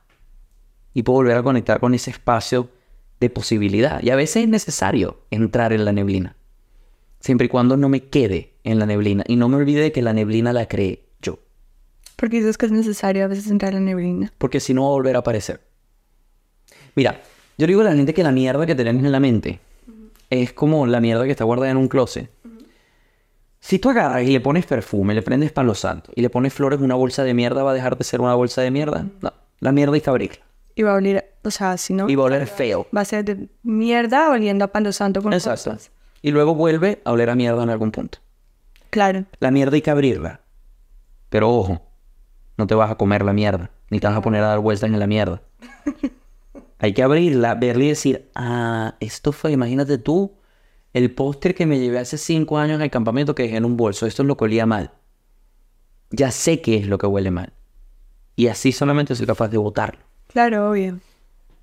[0.96, 2.72] Y puedo volver a conectar con ese espacio
[3.20, 4.02] de posibilidad.
[4.02, 6.36] Y a veces es necesario entrar en la neblina.
[7.20, 9.24] Siempre y cuando no me quede en la neblina.
[9.28, 11.09] Y no me olvide de que la neblina la creé.
[12.20, 14.34] Porque dices que es necesario a veces entrar en la neblina.
[14.38, 15.62] Porque si no va a volver a aparecer.
[16.96, 17.22] Mira,
[17.58, 19.60] yo digo a la gente que la mierda que tenemos en la mente
[20.30, 22.30] es como la mierda que está guardada en un closet.
[23.62, 26.80] Si tú agarras y le pones perfume, le prendes palo santo y le pones flores
[26.80, 29.06] en una bolsa de mierda, ¿va a dejar de ser una bolsa de mierda?
[29.22, 29.34] No.
[29.60, 30.46] La mierda hay que abrirla.
[30.76, 32.88] Y va a oler, o sea, si no, Y va a oler feo.
[32.96, 35.72] va a ser de mierda oliendo a palo santo con Exacto.
[35.72, 35.92] cosas.
[36.22, 38.20] Y luego vuelve a oler a mierda en algún punto.
[38.90, 39.26] Claro.
[39.40, 40.40] La mierda hay que abrirla.
[41.30, 41.82] Pero ojo,
[42.60, 44.90] no te vas a comer la mierda, ni te vas a poner a dar vueltas
[44.90, 45.42] en la mierda.
[46.80, 50.34] Hay que abrirla, verla y decir, ah, esto fue, imagínate tú,
[50.94, 53.78] el póster que me llevé hace cinco años en el campamento que dejé en un
[53.78, 54.92] bolso, esto es lo que olía mal.
[56.12, 57.54] Ya sé qué es lo que huele mal.
[58.36, 60.02] Y así solamente soy capaz de botarlo.
[60.28, 61.00] Claro, obvio.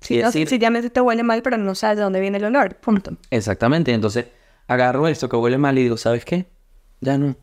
[0.01, 2.37] Sí, No, decir- si ya me te huele mal, pero no sabes de dónde viene
[2.37, 2.75] el olor.
[2.75, 3.17] Punto.
[3.29, 4.27] Exactamente, entonces
[4.67, 6.45] agarro esto que huele mal y digo, ¿sabes qué?
[7.01, 7.35] Ya no.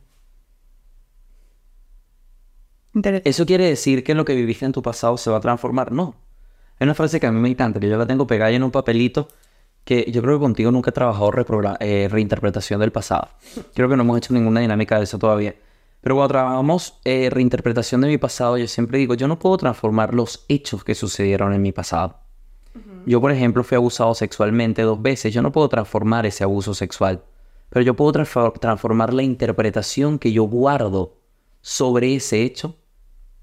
[3.02, 5.90] ¿Eso quiere decir que lo que viviste en tu pasado se va a transformar?
[5.90, 6.14] No.
[6.78, 8.70] Hay una frase que a mí me encanta, que yo la tengo pegada en un
[8.70, 9.28] papelito,
[9.84, 11.30] que yo creo que contigo nunca he trabajado
[11.80, 13.28] eh, reinterpretación del pasado.
[13.74, 15.54] Creo que no hemos hecho ninguna dinámica de eso todavía.
[16.00, 20.14] Pero cuando trabajamos eh, reinterpretación de mi pasado, yo siempre digo, yo no puedo transformar
[20.14, 22.18] los hechos que sucedieron en mi pasado.
[23.06, 25.32] Yo, por ejemplo, fui abusado sexualmente dos veces.
[25.32, 27.22] Yo no puedo transformar ese abuso sexual.
[27.70, 31.14] Pero yo puedo transfor- transformar la interpretación que yo guardo
[31.60, 32.76] sobre ese hecho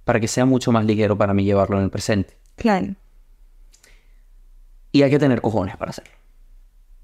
[0.04, 2.38] para que sea mucho más ligero para mí llevarlo en el presente.
[2.56, 2.96] Claro.
[4.92, 6.12] Y hay que tener cojones para hacerlo.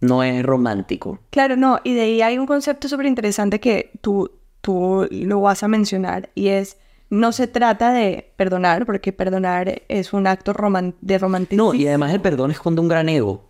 [0.01, 1.19] No es romántico.
[1.29, 1.79] Claro, no.
[1.83, 4.31] Y de ahí hay un concepto súper interesante que tú,
[4.61, 6.77] tú lo vas a mencionar y es,
[7.09, 11.73] no se trata de perdonar, porque perdonar es un acto roman- de romanticismo.
[11.73, 13.45] No, y además el perdón esconde un gran ego.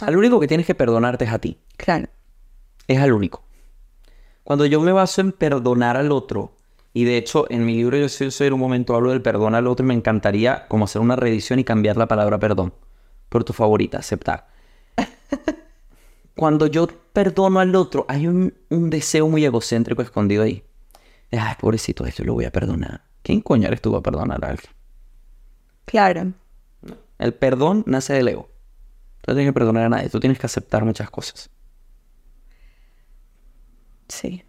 [0.00, 1.58] Al único que tienes que perdonarte es a ti.
[1.76, 2.06] Claro.
[2.86, 3.44] Es al único.
[4.44, 6.56] Cuando yo me baso en perdonar al otro
[6.98, 9.54] Y de hecho, en mi libro Yo soy, soy en un momento hablo del perdón
[9.54, 12.74] al otro y me encantaría como hacer una reedición y cambiar la palabra perdón
[13.28, 14.48] por tu favorita, aceptar.
[16.34, 20.64] Cuando yo perdono al otro, hay un, un deseo muy egocéntrico escondido ahí.
[21.30, 23.04] Ay, pobrecito, esto lo voy a perdonar.
[23.22, 24.72] ¿Quién coño eres tú a perdonar a alguien?
[25.84, 26.32] Claro.
[27.20, 28.50] El perdón nace del ego.
[29.20, 31.48] Tú no tienes que perdonar a nadie, tú tienes que aceptar muchas cosas.
[34.08, 34.42] Sí.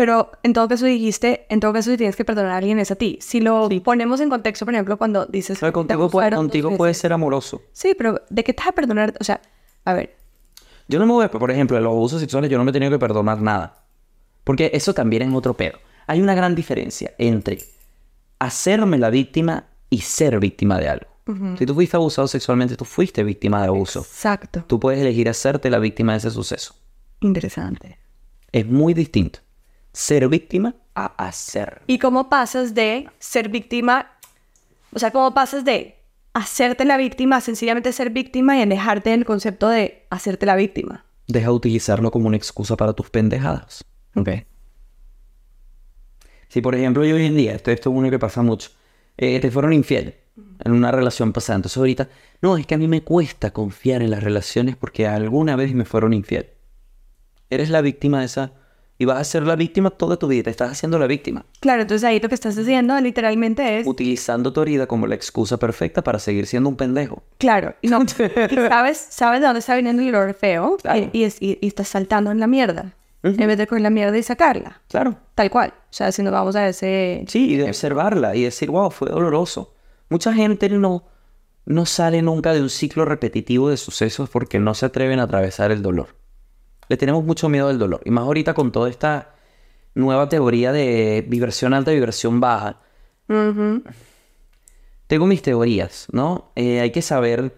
[0.00, 2.90] Pero en todo caso dijiste, en todo caso si tienes que perdonar a alguien es
[2.90, 3.18] a ti.
[3.20, 5.58] Si lo ponemos en contexto, por ejemplo, cuando dices...
[5.58, 7.02] O sea, "Te contigo puede, contigo puede veces".
[7.02, 7.60] ser amoroso.
[7.72, 9.12] Sí, pero ¿de qué te vas a perdonar?
[9.20, 9.42] O sea,
[9.84, 10.16] a ver,
[10.88, 12.72] Yo no me voy, a- por ejemplo, en los abusos sexuales yo no me he
[12.72, 13.84] tenido que perdonar nada.
[14.42, 15.78] Porque eso también es otro pedo.
[16.06, 17.58] Hay una gran diferencia entre
[18.38, 21.06] hacerme la víctima y ser víctima de algo.
[21.58, 24.00] Si tú fuiste abusado sexualmente, tú fuiste víctima de abuso.
[24.00, 24.64] exacto.
[24.66, 26.74] Tú puedes elegir hacerte la víctima de ese suceso.
[27.20, 27.98] Interesante.
[28.50, 29.40] Es muy distinto.
[29.92, 31.82] Ser víctima a hacer.
[31.86, 34.12] ¿Y cómo pasas de ser víctima?
[34.92, 35.96] O sea, ¿cómo pasas de
[36.32, 41.04] hacerte la víctima a sencillamente ser víctima y alejarte del concepto de hacerte la víctima?
[41.26, 43.84] Deja de utilizarlo como una excusa para tus pendejadas.
[44.14, 44.28] Ok.
[46.48, 48.70] Si por ejemplo yo hoy en día, esto, esto es uno que pasa mucho,
[49.16, 50.16] eh, te fueron infiel
[50.64, 52.08] en una relación pasada, entonces ahorita,
[52.42, 55.84] no, es que a mí me cuesta confiar en las relaciones porque alguna vez me
[55.84, 56.50] fueron infiel.
[57.50, 58.52] Eres la víctima de esa
[59.00, 61.82] y vas a ser la víctima toda tu vida, te estás haciendo la víctima, Claro,
[61.82, 63.86] entonces ahí lo que estás haciendo literalmente es...
[63.86, 67.22] utilizando tu herida como la excusa perfecta para seguir siendo un pendejo.
[67.38, 68.06] Claro, y no, y
[68.68, 71.08] sabes, sabes de dónde está viniendo el olor feo Claro.
[71.12, 73.90] y, y, es- y- y estás saltando en la mierda en vez de coger la
[73.90, 74.80] mierda y sacarla.
[74.88, 75.14] Claro.
[75.34, 75.74] Tal cual.
[75.76, 77.24] O sea, si nos vamos a ese...
[77.28, 79.74] Sí, y de observarla y decir, wow, fue doloroso.
[80.08, 81.04] Mucha gente no,
[81.66, 85.70] no sale nunca de un ciclo repetitivo de sucesos porque no se atreven a atravesar
[85.70, 86.16] el dolor.
[86.90, 88.00] Le tenemos mucho miedo al dolor.
[88.04, 89.30] Y más ahorita con toda esta
[89.94, 92.80] nueva teoría de vibración alta y vibración baja.
[95.06, 96.50] Tengo mis teorías, ¿no?
[96.56, 97.56] Eh, hay que saber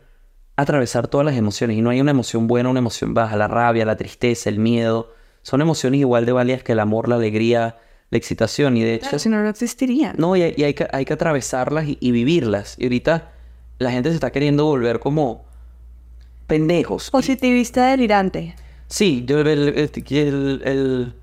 [0.57, 1.79] atravesar todas las emociones.
[1.79, 3.37] Y no hay una emoción buena, una emoción baja.
[3.37, 5.15] La rabia, la tristeza, el miedo.
[5.43, 7.79] Son emociones igual de válidas que el amor, la alegría,
[8.11, 8.77] la excitación.
[8.77, 10.15] Y de hecho, si no, no existirían.
[10.19, 12.77] no, y, hay- y hay, que, hay que atravesarlas y, y vivirlas.
[12.79, 13.33] Y ahorita
[13.79, 15.47] la gente se está queriendo volver como
[16.47, 17.11] pendejos.
[17.11, 18.57] Positivista delirante.
[18.93, 21.15] Sí, yo el, el, el-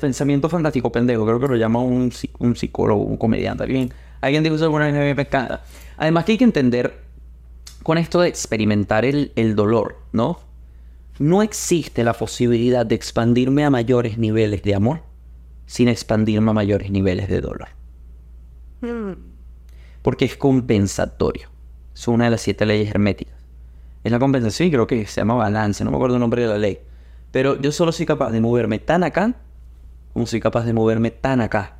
[0.00, 3.62] pensamiento fantástico pendejo, creo que lo llama un, un psicólogo, un comediante.
[3.62, 5.62] Alguien, alguien dijo eso alguna vez me encanta.
[5.96, 6.92] Además que hay que entender
[7.84, 10.40] con esto de experimentar el, el dolor, ¿no?
[11.20, 15.02] No existe la posibilidad de expandirme a mayores niveles de amor
[15.66, 17.68] sin expandirme a mayores niveles de dolor.
[18.80, 19.12] Mm.
[20.02, 21.48] Porque es compensatorio.
[21.94, 23.36] Es una de las siete leyes herméticas.
[24.02, 26.48] Es la compensación y creo que se llama balance, no me acuerdo el nombre de
[26.48, 26.80] la ley.
[27.34, 29.34] Pero yo solo soy capaz de moverme tan acá
[30.12, 31.78] como soy capaz de moverme tan acá.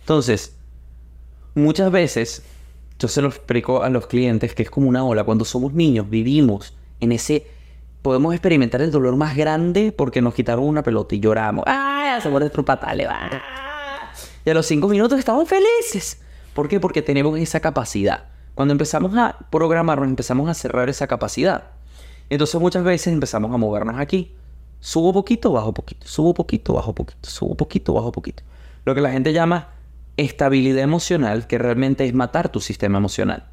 [0.00, 0.56] Entonces,
[1.54, 2.42] muchas veces
[2.98, 5.22] yo se lo explico a los clientes que es como una ola.
[5.22, 7.46] Cuando somos niños vivimos en ese...
[8.02, 11.62] Podemos experimentar el dolor más grande porque nos quitaron una pelota y lloramos.
[11.68, 12.08] ¡Ay!
[12.08, 13.06] Hacemos nuestro patale.
[13.08, 14.10] ¡ah!
[14.44, 16.20] Y a los cinco minutos estamos felices.
[16.54, 16.80] ¿Por qué?
[16.80, 18.24] Porque tenemos esa capacidad.
[18.56, 21.70] Cuando empezamos a programarnos, empezamos a cerrar esa capacidad.
[22.32, 24.34] Entonces muchas veces empezamos a movernos aquí.
[24.80, 28.42] Subo poquito, bajo poquito, subo poquito, bajo poquito, subo poquito, bajo poquito.
[28.86, 29.68] Lo que la gente llama
[30.16, 33.44] estabilidad emocional, que realmente es matar tu sistema emocional.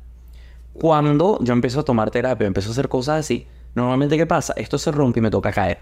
[0.71, 4.53] Cuando yo empiezo a tomar terapia, empiezo a hacer cosas así, normalmente ¿qué pasa?
[4.55, 5.79] Esto se rompe y me toca caer.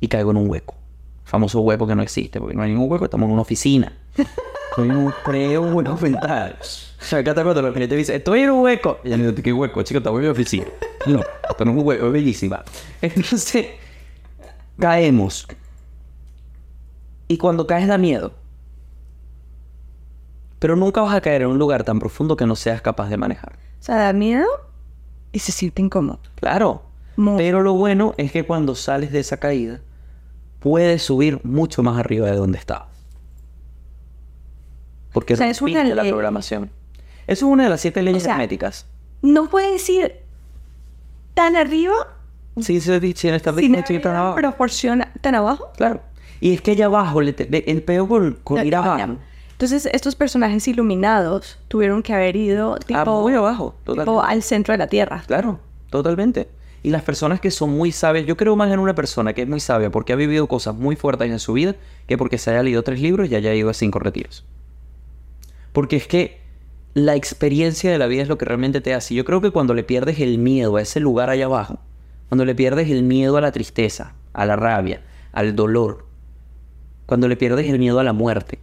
[0.00, 0.76] Y caigo en un hueco.
[1.24, 3.92] Famoso hueco que no existe, porque no hay ningún hueco, estamos en una oficina.
[4.78, 5.96] En un, creo un hueco
[7.06, 7.06] mental.
[7.06, 8.98] O sea, acá te cuando la gente dice, estoy en un hueco.
[9.04, 9.82] Y me digo, ¿qué hueco?
[9.82, 10.66] Chico, estamos en mi oficina.
[11.06, 12.64] No, esto no es un hueco, es bellísima.
[13.00, 13.66] Entonces,
[14.78, 15.46] caemos.
[17.28, 18.32] Y cuando caes da miedo.
[20.58, 23.16] Pero nunca vas a caer en un lugar tan profundo que no seas capaz de
[23.16, 23.58] manejar.
[23.80, 24.46] O sea, da miedo
[25.32, 26.20] y se siente incómodo.
[26.36, 26.82] Claro.
[27.16, 27.36] Muy.
[27.36, 29.80] Pero lo bueno es que cuando sales de esa caída,
[30.60, 32.88] puedes subir mucho más arriba de donde estabas.
[35.12, 36.70] Porque O sea, es una la programación.
[37.26, 38.86] Eso es una de las siete leyes O sea, herméticas.
[39.22, 40.16] No puedes ir
[41.34, 41.94] tan arriba
[42.60, 44.36] Sí, sí, sí, sí, en esta sin sí, tan abajo.
[44.36, 45.68] proporción tan abajo.
[45.76, 46.00] Claro.
[46.40, 49.16] Y es que allá abajo, le te- el peo con, con ir abajo.
[49.52, 53.74] Entonces, estos personajes iluminados tuvieron que haber ido tipo, Ah, muy abajo.
[53.86, 55.22] tipo al centro de la Tierra.
[55.26, 55.60] Claro,
[55.90, 56.48] totalmente.
[56.82, 59.48] Y las personas que son muy sabias, yo creo más en una persona que es
[59.48, 61.74] muy sabia porque ha vivido cosas muy fuertes en su vida
[62.06, 64.44] que porque se haya leído tres libros y haya ido a cinco retiros.
[65.72, 66.40] Porque es que
[66.96, 69.14] la experiencia de la vida es lo que realmente te hace.
[69.14, 71.78] Yo creo que cuando le pierdes el miedo a ese lugar allá abajo,
[72.30, 76.06] cuando le pierdes el miedo a la tristeza, a la rabia, al dolor,
[77.04, 78.60] cuando le pierdes el miedo a la muerte,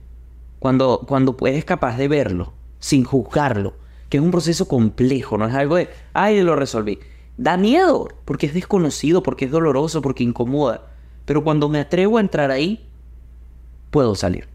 [0.57, 3.75] cuando, cuando eres capaz de verlo sin juzgarlo,
[4.09, 6.97] que es un proceso complejo, no es algo de, ay, lo resolví.
[7.37, 10.87] Da miedo, porque es desconocido, porque es doloroso, porque incomoda.
[11.25, 12.89] Pero cuando me atrevo a entrar ahí,
[13.91, 14.52] puedo salir.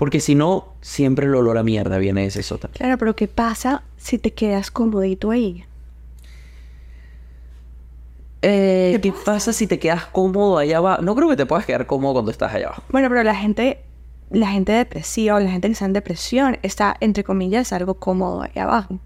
[0.00, 2.72] Porque si no, siempre el olor a mierda viene de ese sótano.
[2.72, 5.66] Claro, pero ¿qué pasa si te quedas comodito ahí?
[8.40, 11.02] Eh, ¿Qué pasa si te quedas cómodo allá abajo?
[11.02, 12.82] No creo que te puedas quedar cómodo cuando estás allá abajo.
[12.88, 13.82] Bueno, pero la gente,
[14.30, 18.40] la gente depresiva o la gente que está en depresión está, entre comillas, algo cómodo
[18.40, 18.98] allá abajo.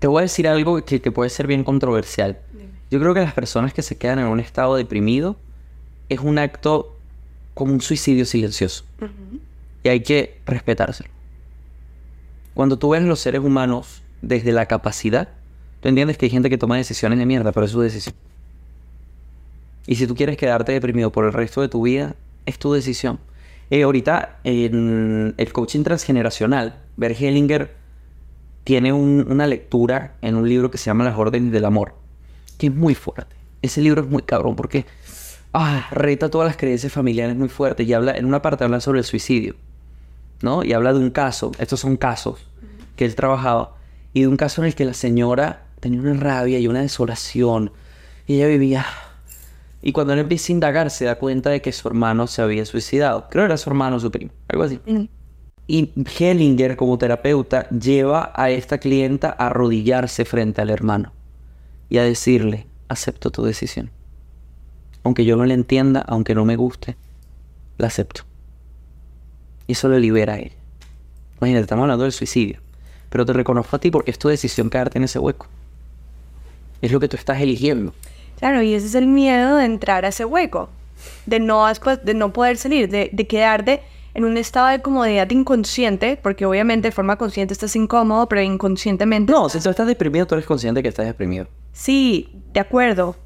[0.00, 2.40] Te voy a decir algo que, que puede ser bien controversial.
[2.90, 5.36] Yo creo que las personas que se quedan en un estado deprimido
[6.08, 6.97] es un acto
[7.58, 8.84] como un suicidio silencioso.
[9.82, 11.10] Y hay que respetárselo.
[12.54, 15.28] Cuando tú ves los seres humanos desde la capacidad,
[15.80, 18.14] tú entiendes que hay gente que toma decisiones de mierda, pero es su decisión.
[19.88, 22.14] Y si tú quieres quedarte deprimido por el resto de tu vida,
[22.46, 23.18] es tu decisión.
[23.70, 27.74] Eh, ahorita, en el coaching transgeneracional, Bert Hellinger
[28.64, 31.94] tiene un- una lectura en un libro que se llama Las órdenes del amor,
[32.58, 33.34] que es muy fuerte.
[33.62, 34.86] Ese libro es muy cabrón porque
[35.52, 39.00] ah, reta todas las creencias familiares muy fuertes y habla, en una parte habla sobre
[39.00, 39.54] el suicidio,
[40.42, 40.64] ¿no?
[40.64, 42.46] Y habla de un caso, estos son casos
[42.96, 43.76] que él trabajaba,
[44.12, 47.72] y de un caso en el que la señora tenía una rabia y una desolación,
[48.26, 48.86] y ella vivía...
[49.80, 52.66] Y cuando él empieza a indagar, se da cuenta de que su hermano se había
[52.66, 53.28] suicidado.
[53.30, 54.80] Creo que era su hermano, su primo, algo así.
[55.68, 61.12] Y Hellinger, como terapeuta, lleva a esta clienta a arrodillarse frente al hermano
[61.88, 63.90] y a decirle, acepto tu decisión.
[65.08, 66.98] Aunque yo no la entienda, aunque no me guste,
[67.78, 68.24] la acepto.
[69.66, 70.52] Y eso le libera a él.
[71.38, 72.58] Imagínate, estamos hablando del suicidio.
[73.08, 75.46] Pero te reconozco a ti porque es tu decisión quedarte en ese hueco.
[76.82, 77.94] Es lo que tú estás eligiendo.
[78.38, 80.68] Claro, y ese es el miedo de entrar a ese hueco,
[81.24, 83.80] de no, después, de no poder salir, de, de quedarte
[84.12, 89.32] en un estado de comodidad inconsciente, porque obviamente de forma consciente estás incómodo, pero inconscientemente...
[89.32, 91.46] No, si tú estás deprimido, tú eres consciente que estás deprimido.
[91.72, 93.16] Sí, de acuerdo,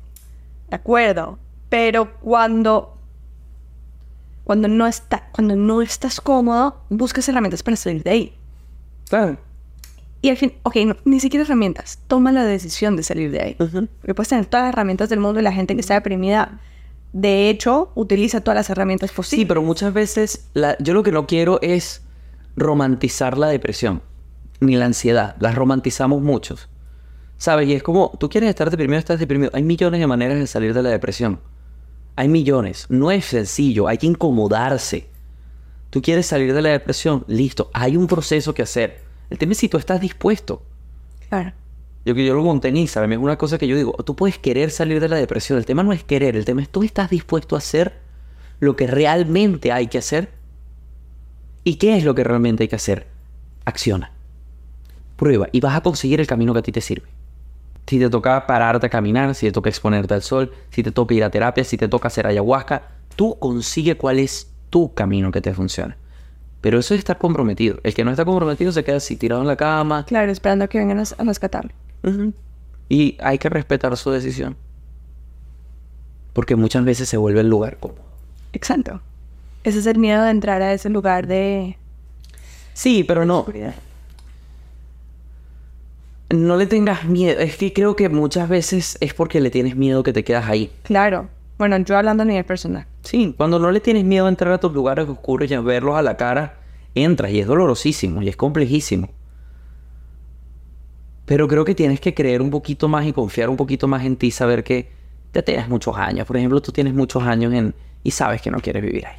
[0.71, 1.41] de acuerdo,
[1.73, 2.99] pero cuando,
[4.45, 8.35] cuando, no, está, cuando no estás cómodo, buscas herramientas para salir de ahí.
[9.09, 9.39] Claro.
[10.21, 13.55] Y al fin, ok, no, ni siquiera herramientas, toma la decisión de salir de ahí.
[13.55, 16.61] Porque puedes tener todas las herramientas del mundo y la gente que está deprimida,
[17.15, 19.49] de hecho, utiliza todas las herramientas Sí, posibles.
[19.49, 22.03] pero muchas veces la- yo lo que no quiero es
[22.55, 24.03] romantizar la depresión
[24.61, 25.37] ni la ansiedad.
[25.41, 26.69] Las romantizamos muchos.
[27.39, 27.67] ¿Sabes?
[27.67, 29.51] Y es como, tú quieres estar deprimido, estás deprimido.
[29.55, 31.41] Hay millones de maneras de salir de la depresión.
[32.17, 32.87] Hay millones.
[32.89, 35.09] No es sencillo, hay que incomodarse.
[35.91, 37.71] Tú quieres salir de la depresión, listo.
[37.73, 39.01] Hay un proceso que hacer.
[39.31, 40.63] El tema es si tú estás dispuesto.
[41.29, 41.53] Claro.
[42.05, 44.39] Yo que yo lo monté en Instagram, es una cosa que yo digo, tú puedes
[44.39, 47.11] querer salir de la depresión, el tema no es querer, el tema es tú estás
[47.11, 47.93] dispuesto a hacer
[48.59, 50.31] lo que realmente hay que hacer.
[51.65, 53.07] ¿Y qué es lo que realmente hay que hacer?
[53.65, 54.13] Acciona.
[55.17, 57.07] Prueba y vas a conseguir el camino que a ti te sirve.
[57.87, 61.15] Si te toca pararte a caminar, si te toca exponerte al sol, si te toca
[61.15, 65.41] ir a terapia, si te toca hacer ayahuasca, tú consigue cuál es tu camino que
[65.41, 65.97] te funciona.
[66.61, 67.79] Pero eso es estar comprometido.
[67.83, 70.69] El que no está comprometido se queda así tirado en la cama, Claro, esperando a
[70.69, 71.73] que vengan a, rescatarlo.
[72.05, 72.33] Ujú.
[72.89, 74.57] Y hay que respetar su decisión.
[76.33, 78.03] Porque muchas veces se vuelve el lugar cómodo.
[78.53, 79.01] Exacto.
[79.65, 81.77] Ese es el miedo de entrar a ese lugar de
[82.75, 83.41] Sí, pero no.
[83.41, 83.75] oscuridad.
[86.33, 87.39] No le tengas miedo.
[87.41, 90.71] Es que creo que muchas veces es porque le tienes miedo que te quedas ahí.
[90.83, 91.29] Claro.
[91.59, 92.87] Bueno, yo hablando a nivel personal.
[93.03, 95.95] Sí, cuando no le tienes miedo a entrar a tus lugares oscuros y a verlos
[95.95, 96.55] a la cara,
[96.95, 99.11] entras y es dolorosísimo y es complejísimo.
[101.27, 104.17] Pero creo que tienes que creer un poquito más y confiar un poquito más en
[104.17, 104.91] ti, saber que
[105.33, 106.27] ya tienes muchos años.
[106.27, 109.19] Por ejemplo, tú tienes muchos años en y sabes que no quieres vivir ahí.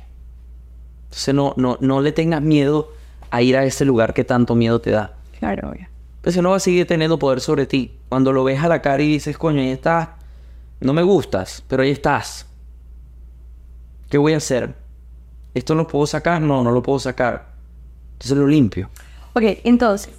[1.06, 2.92] Entonces no, no, no le tengas miedo
[3.30, 5.16] a ir a ese lugar que tanto miedo te da.
[5.40, 5.93] Claro, obvio.
[6.24, 7.98] Pues no va a seguir teniendo poder sobre ti.
[8.08, 10.08] Cuando lo ves a la cara y dices, coño, ahí estás.
[10.80, 12.46] No me gustas, pero ahí estás.
[14.10, 14.74] ¿Qué voy a hacer?
[15.54, 16.42] ¿Esto lo puedo sacar?
[16.42, 17.48] No, no lo puedo sacar.
[18.14, 18.90] Entonces lo limpio.
[19.34, 20.14] Ok, entonces,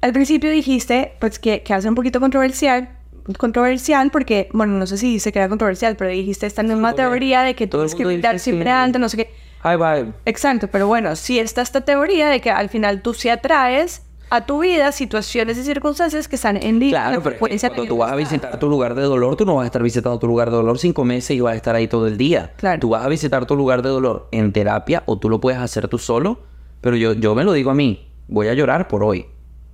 [0.00, 2.90] al principio dijiste, pues que, que hace un poquito controversial,
[3.36, 7.02] controversial porque, bueno, no sé si dice que era controversial, pero dijiste esta misma porque
[7.02, 9.34] teoría de que tienes que dice siempre antes, no sé qué.
[9.64, 10.12] Hi, bye.
[10.26, 14.46] Exacto, pero bueno, sí está esta teoría de que al final tú sí atraes a
[14.46, 17.06] tu vida situaciones y circunstancias que están en línea.
[17.06, 19.56] Claro, pero es que cuando tú vas a visitar tu lugar de dolor, tú no
[19.56, 21.88] vas a estar visitando tu lugar de dolor cinco meses y vas a estar ahí
[21.88, 22.52] todo el día.
[22.56, 22.80] Claro.
[22.80, 25.88] Tú vas a visitar tu lugar de dolor en terapia o tú lo puedes hacer
[25.88, 26.40] tú solo,
[26.80, 29.26] pero yo, yo me lo digo a mí, voy a llorar por hoy.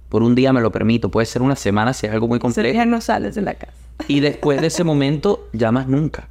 [0.08, 2.72] Por un día me lo permito, puede ser una semana si es algo muy complejo.
[2.72, 3.72] día no sales de la casa.
[4.08, 6.28] Y después de ese momento, ya más nunca.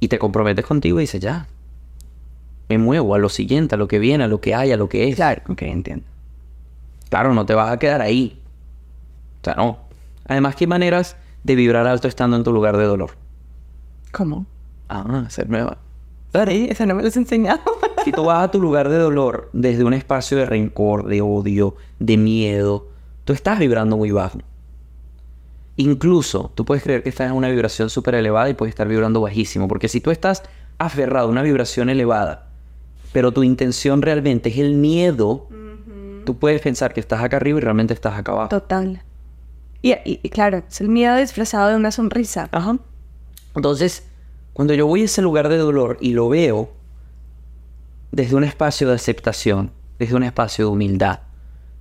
[0.00, 1.46] Y te comprometes contigo y dices, ya,
[2.70, 4.88] me muevo a lo siguiente, a lo que viene, a lo que hay, a lo
[4.88, 5.16] que es.
[5.16, 6.06] Claro, ok, entiendo.
[7.10, 8.40] Claro, no te vas a quedar ahí.
[9.42, 9.78] O sea, no.
[10.26, 13.10] Además, ¿qué maneras de vibrar alto estando en tu lugar de dolor?
[14.12, 14.46] ¿Cómo?
[14.88, 15.78] Ah, ser nueva.
[16.32, 17.60] Sí, esa no me lo has enseñado.
[18.04, 21.76] Si tú vas a tu lugar de dolor desde un espacio de rencor, de odio,
[21.98, 22.88] de miedo,
[23.26, 24.38] tú estás vibrando muy bajo.
[25.76, 29.20] Incluso tú puedes creer que estás en una vibración súper elevada y puedes estar vibrando
[29.20, 29.68] bajísimo.
[29.68, 30.44] Porque si tú estás
[30.78, 32.48] aferrado a una vibración elevada,
[33.12, 35.46] pero tu intención realmente es el miedo,
[36.24, 38.48] tú puedes pensar que estás acá arriba y realmente estás acá abajo.
[38.48, 39.02] Total.
[39.82, 42.48] Y, y- y claro, es el miedo disfrazado de una sonrisa.
[42.52, 42.76] Ajá.
[43.56, 44.04] Entonces,
[44.52, 46.70] cuando yo voy a ese lugar de dolor y lo veo
[48.12, 51.20] desde un espacio de aceptación, desde un espacio de humildad,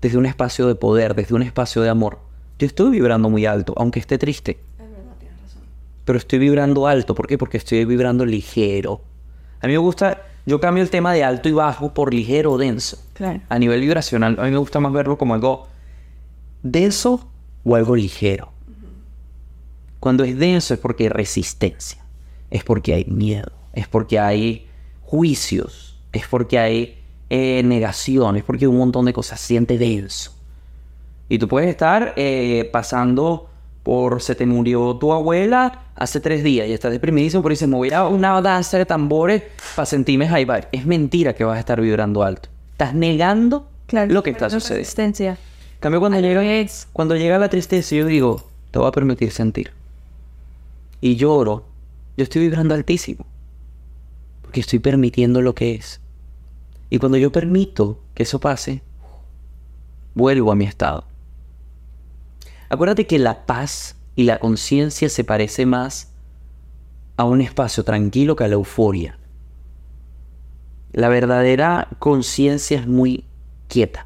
[0.01, 2.19] desde un espacio de poder, desde un espacio de amor,
[2.57, 4.59] yo estoy vibrando muy alto, aunque esté triste.
[6.05, 7.37] Pero estoy vibrando alto, ¿por qué?
[7.37, 9.01] Porque estoy vibrando ligero.
[9.61, 12.57] A mí me gusta, yo cambio el tema de alto y bajo por ligero o
[12.57, 12.97] denso.
[13.13, 13.39] Claro.
[13.49, 15.67] A nivel vibracional, a mí me gusta más verlo como algo
[16.63, 17.29] denso
[17.63, 18.51] o algo ligero.
[19.99, 22.03] Cuando es denso es porque hay resistencia,
[22.49, 24.67] es porque hay miedo, es porque hay
[25.03, 30.33] juicios, es porque hay eh, negación, es porque un montón de cosas siente denso.
[31.27, 33.48] Y tú puedes estar eh, pasando
[33.89, 37.75] por se te murió tu abuela hace tres días y estás deprimidísimo, pero dices, me
[37.75, 39.41] voy a una danza de tambores
[39.75, 40.67] para sentirme high vibe.
[40.71, 42.49] Es mentira que vas a estar vibrando alto.
[42.73, 44.13] Estás negando Claro.
[44.13, 45.23] lo que está sucediendo.
[45.23, 45.37] En
[45.79, 46.43] cambio, cuando llega,
[46.93, 49.71] cuando llega la tristeza, yo digo, te voy a permitir sentir.
[51.01, 51.63] Y lloro.
[52.15, 53.25] Yo estoy vibrando altísimo.
[54.43, 55.99] Porque estoy permitiendo lo que es.
[56.91, 58.83] Y cuando yo permito que eso pase,
[60.13, 61.08] vuelvo a mi estado.
[62.69, 66.11] Acuérdate que la paz y la conciencia se parece más
[67.17, 69.17] a un espacio tranquilo que a la euforia.
[70.91, 73.25] La verdadera conciencia es muy
[73.67, 74.05] quieta,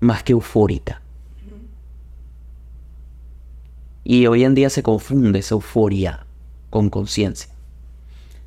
[0.00, 1.00] más que eufórica.
[4.04, 6.26] Y hoy en día se confunde esa euforia
[6.70, 7.52] con conciencia.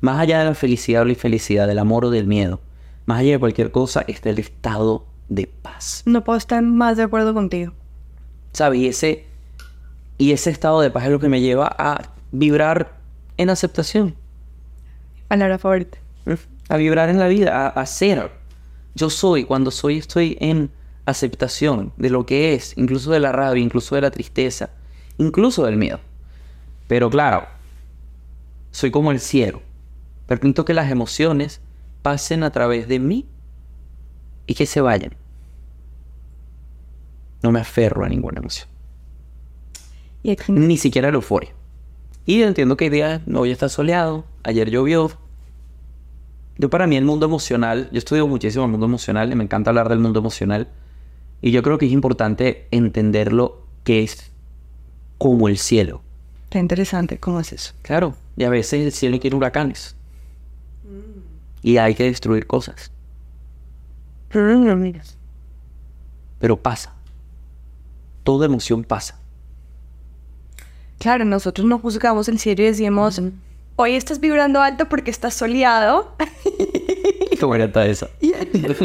[0.00, 2.60] Más allá de la felicidad o la infelicidad, del amor o del miedo,
[3.06, 6.02] más allá de cualquier cosa, está el estado de paz.
[6.06, 7.72] No puedo estar más de acuerdo contigo.
[8.56, 8.80] ¿Sabes?
[8.80, 9.26] Y ese,
[10.16, 12.96] y ese estado de paz es lo que me lleva a vibrar
[13.36, 14.14] en aceptación.
[15.28, 15.98] Palabra favorita.
[16.70, 18.30] A vibrar en la vida, a, a ser.
[18.94, 20.70] Yo soy, cuando soy, estoy en
[21.04, 24.70] aceptación de lo que es, incluso de la rabia, incluso de la tristeza,
[25.18, 26.00] incluso del miedo.
[26.88, 27.46] Pero claro,
[28.70, 29.60] soy como el cielo.
[30.26, 31.60] Permito que las emociones
[32.00, 33.26] pasen a través de mí
[34.46, 35.14] y que se vayan.
[37.46, 38.66] No me aferro a ninguna emoción.
[40.24, 41.50] Y aquí Ni siquiera la euforia.
[42.24, 45.12] Y entiendo que hoy día hoy está soleado, ayer llovió.
[46.58, 49.70] Yo para mí el mundo emocional, yo estudio muchísimo el mundo emocional, y me encanta
[49.70, 50.66] hablar del mundo emocional.
[51.40, 54.32] Y yo creo que es importante entenderlo que es
[55.16, 56.02] como el cielo.
[56.46, 57.18] está interesante.
[57.18, 57.74] ¿Cómo es eso?
[57.82, 59.94] Claro, y a veces el cielo quiere huracanes.
[61.62, 62.90] Y hay que destruir cosas.
[66.40, 66.95] Pero pasa.
[68.26, 69.20] Toda emoción pasa.
[70.98, 73.22] Claro, nosotros no juzgamos el cielo y decimos,
[73.76, 76.16] hoy estás vibrando alto porque estás soleado
[77.40, 78.08] ¿Cómo era esa?
[78.20, 78.32] y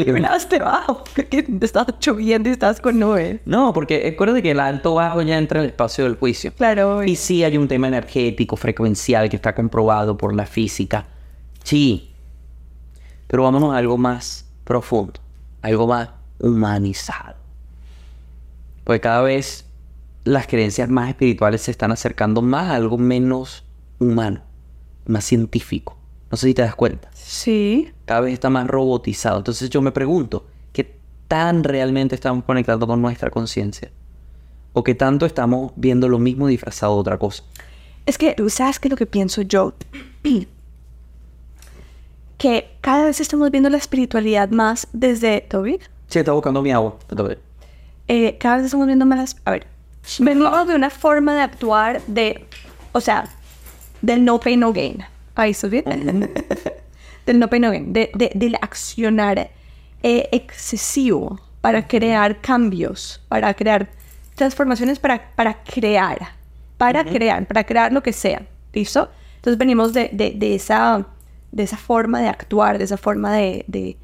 [0.04, 3.40] vibraste bajo porque te estás lloviendo y estás con nubes.
[3.44, 6.52] No, porque acuérdate que el alto bajo ya entra en el espacio del juicio.
[6.54, 11.08] Claro, Y sí hay un tema energético, frecuencial, que está comprobado por la física.
[11.64, 12.14] Sí.
[13.26, 15.18] Pero vámonos a algo más profundo,
[15.62, 17.41] algo más humanizado.
[18.84, 19.66] Porque cada vez
[20.24, 23.64] las creencias más espirituales se están acercando más a algo menos
[23.98, 24.42] humano,
[25.06, 25.96] más científico.
[26.30, 27.10] No sé si te das cuenta.
[27.14, 27.90] sí.
[28.06, 29.38] Cada vez está más robotizado.
[29.38, 30.96] Entonces yo me pregunto, ¿qué
[31.28, 33.90] tan realmente estamos conectando con nuestra conciencia?
[34.72, 37.44] ¿O qué tanto estamos viendo lo mismo disfrazado de otra cosa?
[38.06, 39.74] Es que, ¿tú sabes qué es lo que pienso yo?
[42.38, 45.42] que cada vez estamos viendo la espiritualidad más desde...
[45.42, 45.78] ¿Todo bien?
[46.08, 46.96] Sí, está buscando mi agua.
[47.14, 47.38] Bien.
[48.08, 49.36] Eh, cada vez estamos viendo más.
[49.44, 49.66] A ver,
[50.18, 52.46] venimos de una forma de actuar de...
[52.92, 53.24] O sea,
[54.02, 55.04] del no pay, no gain.
[55.34, 55.84] Ahí, ¿estás bien?
[57.26, 57.92] del no pay, no gain.
[57.92, 59.50] De, de- del accionar
[60.02, 63.88] eh, excesivo para crear cambios, para crear
[64.34, 66.18] transformaciones, para, para crear.
[66.76, 68.42] Para crear, para crear lo que sea.
[68.72, 69.08] ¿Listo?
[69.36, 71.06] Entonces venimos de, de- de esa,
[71.52, 73.96] de esa forma de actuar, de esa forma de- de,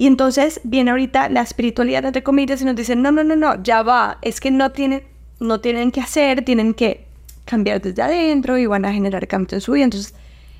[0.00, 3.62] y entonces viene ahorita la espiritualidad, entre comillas, y nos dicen, no, no, no, no,
[3.62, 5.02] ya va, es que no tienen,
[5.40, 7.04] no tienen que hacer, tienen que
[7.44, 9.84] cambiar desde adentro y van a generar cambios en su vida.
[9.84, 10.14] Entonces,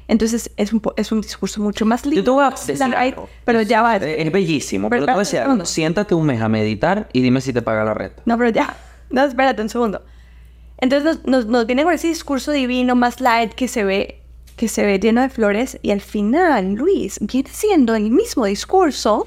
[0.09, 2.21] entonces es, un, es un discurso mucho más lindo.
[2.21, 3.31] Yo te voy a decir algo.
[3.47, 3.97] Pero ya va.
[3.97, 5.65] Eh, Es bellísimo, pero, Pero te voy a decir algo.
[5.65, 8.21] Siéntate un mes a meditar y dime si te paga la renta.
[8.27, 8.77] No, pero ya.
[9.09, 10.03] No, espérate un segundo.
[10.77, 14.20] Entonces nos, nos, nos viene con ese discurso divino más light que se ve
[14.61, 19.27] que se ve lleno de flores y al final, Luis, viene siendo el mismo discurso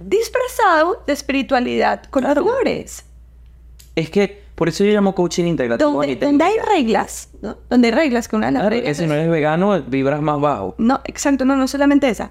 [0.00, 3.04] disfrazado de espiritualidad con flores.
[3.94, 5.90] Es que por eso yo llamo coaching integrativo.
[5.90, 7.58] Donde, donde hay reglas, ¿no?
[7.68, 9.82] Donde hay reglas, que una de las Claro, reglas que si es- no eres vegano,
[9.82, 10.74] vibras más bajo.
[10.78, 12.30] No, exacto, no, no solamente esa.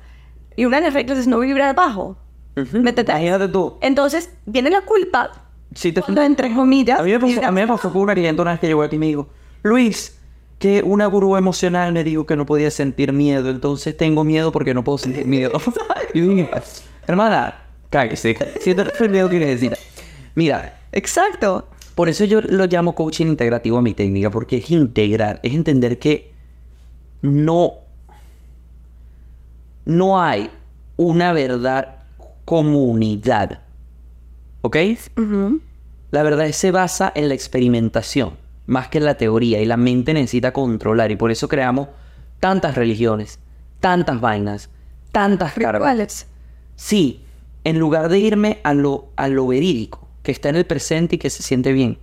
[0.55, 2.17] Y una de las reglas es no vibrar bajo.
[2.55, 2.67] Ahí.
[2.73, 3.77] Imagínate tú.
[3.81, 5.31] Entonces, viene la culpa
[5.75, 6.01] Si te...
[6.01, 6.99] cuando entre comillas...
[6.99, 9.05] A mí me pasó, a mí me pasó una vez que llegó aquí y me
[9.05, 9.29] dijo,
[9.61, 10.17] Luis,
[10.61, 14.75] que una gurú emocional me dijo que no podía sentir miedo, entonces tengo miedo porque
[14.75, 15.59] no puedo sentir miedo.
[16.13, 16.49] y dije,
[17.07, 19.75] hermana, cállese, siento el miedo que necesita.
[20.35, 21.67] Mira, Exacto.
[21.95, 25.97] por eso yo lo llamo coaching integrativo a mi técnica, porque es integrar, es entender
[25.97, 26.31] que
[27.23, 27.73] no,
[29.85, 30.51] no hay
[30.95, 32.03] una verdad
[32.45, 33.63] comunidad.
[34.61, 34.77] ¿Ok?
[36.11, 38.33] La verdad se basa en la experimentación,
[38.71, 41.89] más que la teoría, y la mente necesita controlar, y por eso creamos
[42.39, 43.37] tantas religiones,
[43.81, 44.69] tantas vainas,
[45.11, 46.27] tantas cargas.
[46.77, 47.25] Sí,
[47.65, 51.19] en lugar de irme a lo, a lo verídico, que está en el presente y
[51.19, 51.97] que se siente bien,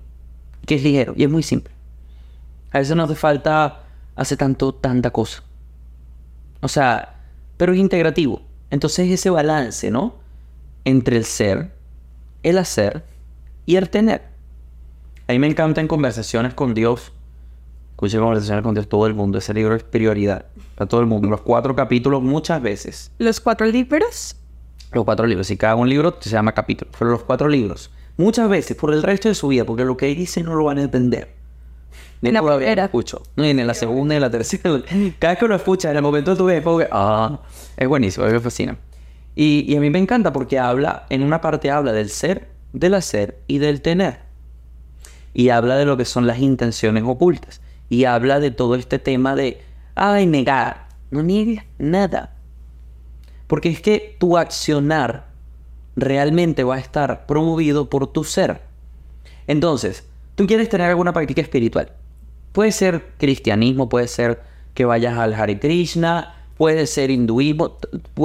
[0.66, 1.73] que es ligero y es muy simple.
[2.71, 5.43] A veces no hace falta hacer tanto, tanta cosa.
[6.61, 7.14] O sea,
[7.57, 8.43] pero es integrativo.
[8.71, 10.16] Entonces ese balance, ¿no?
[10.85, 11.73] Entre el ser,
[12.43, 13.05] el hacer
[13.64, 14.38] y el tener.
[15.29, 17.12] A mí me encanta en conversaciones con Dios.
[17.91, 19.39] Escuché conversaciones con Dios todo el mundo.
[19.39, 21.29] Ese libro es prioridad para todo el mundo.
[21.29, 23.11] Los cuatro capítulos muchas veces.
[23.18, 24.37] Los cuatro libros.
[24.93, 25.51] Los cuatro libros.
[25.51, 26.91] Y cada un libro se llama capítulo.
[26.99, 27.91] Pero los cuatro libros.
[28.16, 29.66] Muchas veces por el resto de su vida.
[29.66, 31.35] Porque lo que dice no lo van a entender.
[32.22, 32.85] Ni En la lo primera.
[32.87, 33.22] escucho.
[33.37, 34.62] Ni en la segunda, ni en la tercera.
[35.18, 37.41] Cada vez que lo escuchas, en el momento tú ves, porque, ah,
[37.76, 38.76] es buenísimo, a mí me fascina.
[39.37, 42.95] Y, y a mí me encanta porque habla, en una parte habla del ser, del
[42.95, 44.28] hacer y del tener.
[45.35, 47.61] Y habla de lo que son las intenciones ocultas.
[47.89, 49.61] Y habla de todo este tema de,
[49.95, 50.89] ay, negar.
[51.11, 52.35] No niegues nada.
[53.47, 55.29] Porque es que tu accionar
[55.97, 58.61] realmente va a estar promovido por tu ser.
[59.47, 61.93] Entonces, tú quieres tener alguna práctica espiritual.
[62.53, 64.41] Puede ser cristianismo, puede ser
[64.74, 67.79] que vayas al Hare Krishna, puede ser hinduismo,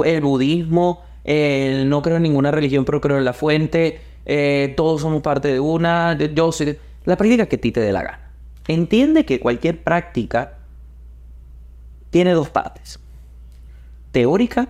[0.04, 5.22] el budismo, no creo en ninguna religión, pero creo en la fuente, eh, todos somos
[5.22, 6.78] parte de una, yo soy...
[7.04, 8.30] La práctica que a ti te dé la gana.
[8.66, 10.58] Entiende que cualquier práctica
[12.10, 12.98] tiene dos partes,
[14.12, 14.68] teórica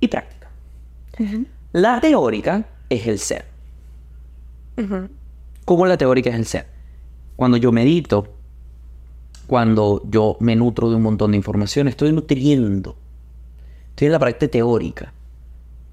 [0.00, 0.48] y práctica.
[1.72, 3.44] La teórica es el ser.
[4.76, 5.08] Ujú.
[5.64, 6.66] ¿Cómo la teórica es el ser?
[7.36, 8.34] Cuando yo medito,
[9.46, 12.96] cuando yo me nutro de un montón de información, estoy nutriendo.
[13.90, 15.12] Estoy en la práctica teórica.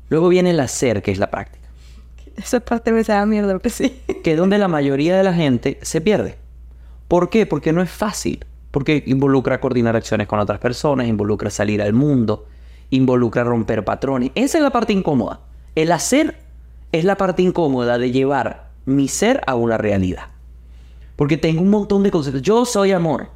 [0.09, 1.62] Luego viene el hacer, que es la práctica.
[2.35, 4.01] Esa parte me sabe a mierda, pero sí.
[4.23, 6.37] Que es donde la mayoría de la gente se pierde.
[7.07, 7.45] ¿Por qué?
[7.45, 8.45] Porque no es fácil.
[8.71, 12.47] Porque involucra coordinar acciones con otras personas, involucra salir al mundo,
[12.89, 14.31] involucra romper patrones.
[14.33, 15.41] Esa es la parte incómoda.
[15.75, 16.39] El hacer
[16.91, 20.29] es la parte incómoda de llevar mi ser a una realidad.
[21.15, 22.41] Porque tengo un montón de conceptos.
[22.41, 23.29] Yo soy amor.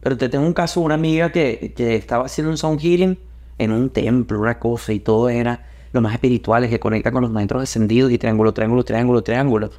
[0.00, 3.18] Pero te tengo un caso, una amiga que, que estaba haciendo un sound healing
[3.58, 5.66] en un templo, una cosa, y todo era
[5.96, 9.70] lo más espirituales que conecta con los maestros descendidos y triángulo, triángulo, triángulo, triángulo.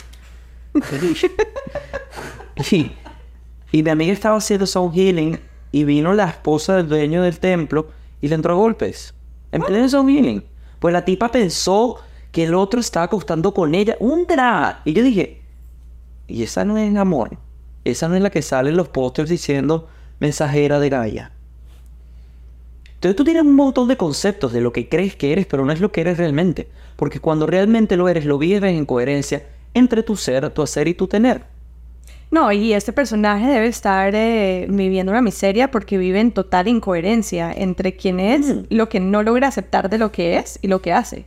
[2.71, 2.91] y,
[3.71, 5.39] y mi amiga estaba haciendo sound healing
[5.71, 7.89] y vino la esposa del dueño del templo
[8.19, 9.13] y le entró a golpes.
[9.51, 10.43] En pleno sound healing.
[10.79, 11.99] Pues la tipa pensó
[12.31, 13.95] que el otro estaba acostando con ella.
[13.99, 14.81] Un drama.
[14.85, 15.41] Y yo dije,
[16.27, 17.37] y esa no es amor.
[17.83, 19.87] Esa no es la que sale en los pósters diciendo
[20.19, 21.31] mensajera de Gaia.
[22.97, 25.71] Entonces tú tienes un montón de conceptos de lo que crees que eres, pero no
[25.71, 26.67] es lo que eres realmente.
[26.95, 29.43] Porque cuando realmente lo eres, lo vives en coherencia
[29.75, 31.43] entre tu ser, tu hacer y tu tener.
[32.31, 37.53] No, y este personaje debe estar eh, viviendo una miseria porque vive en total incoherencia
[37.53, 38.59] entre quién es, Mm.
[38.69, 41.25] lo que no logra aceptar de lo que es y lo que hace.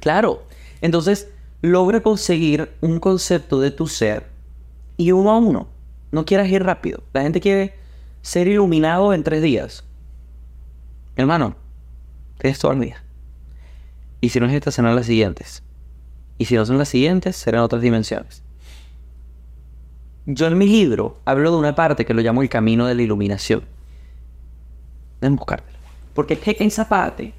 [0.00, 0.44] Claro.
[0.80, 1.28] Entonces,
[1.60, 4.26] logra conseguir un concepto de tu ser
[4.96, 5.66] y uno a uno.
[6.12, 7.02] No quieras ir rápido.
[7.12, 7.74] La gente quiere
[8.22, 9.84] ser iluminado en tres días.
[11.16, 11.56] Hermano,
[12.38, 13.02] tienes todo el día.
[14.20, 15.62] Y si no es esta, serán las siguientes.
[16.38, 18.42] Y si no son las siguientes, serán otras dimensiones.
[20.26, 23.02] Yo en mi libro hablo de una parte que lo llamo el camino de la
[23.02, 23.62] iluminación.
[25.20, 25.78] Deben buscártelo.
[26.14, 27.34] Porque es que esa parte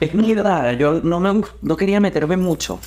[0.00, 0.76] es mi verdad.
[0.76, 2.80] Yo no, me, no quería meterme mucho.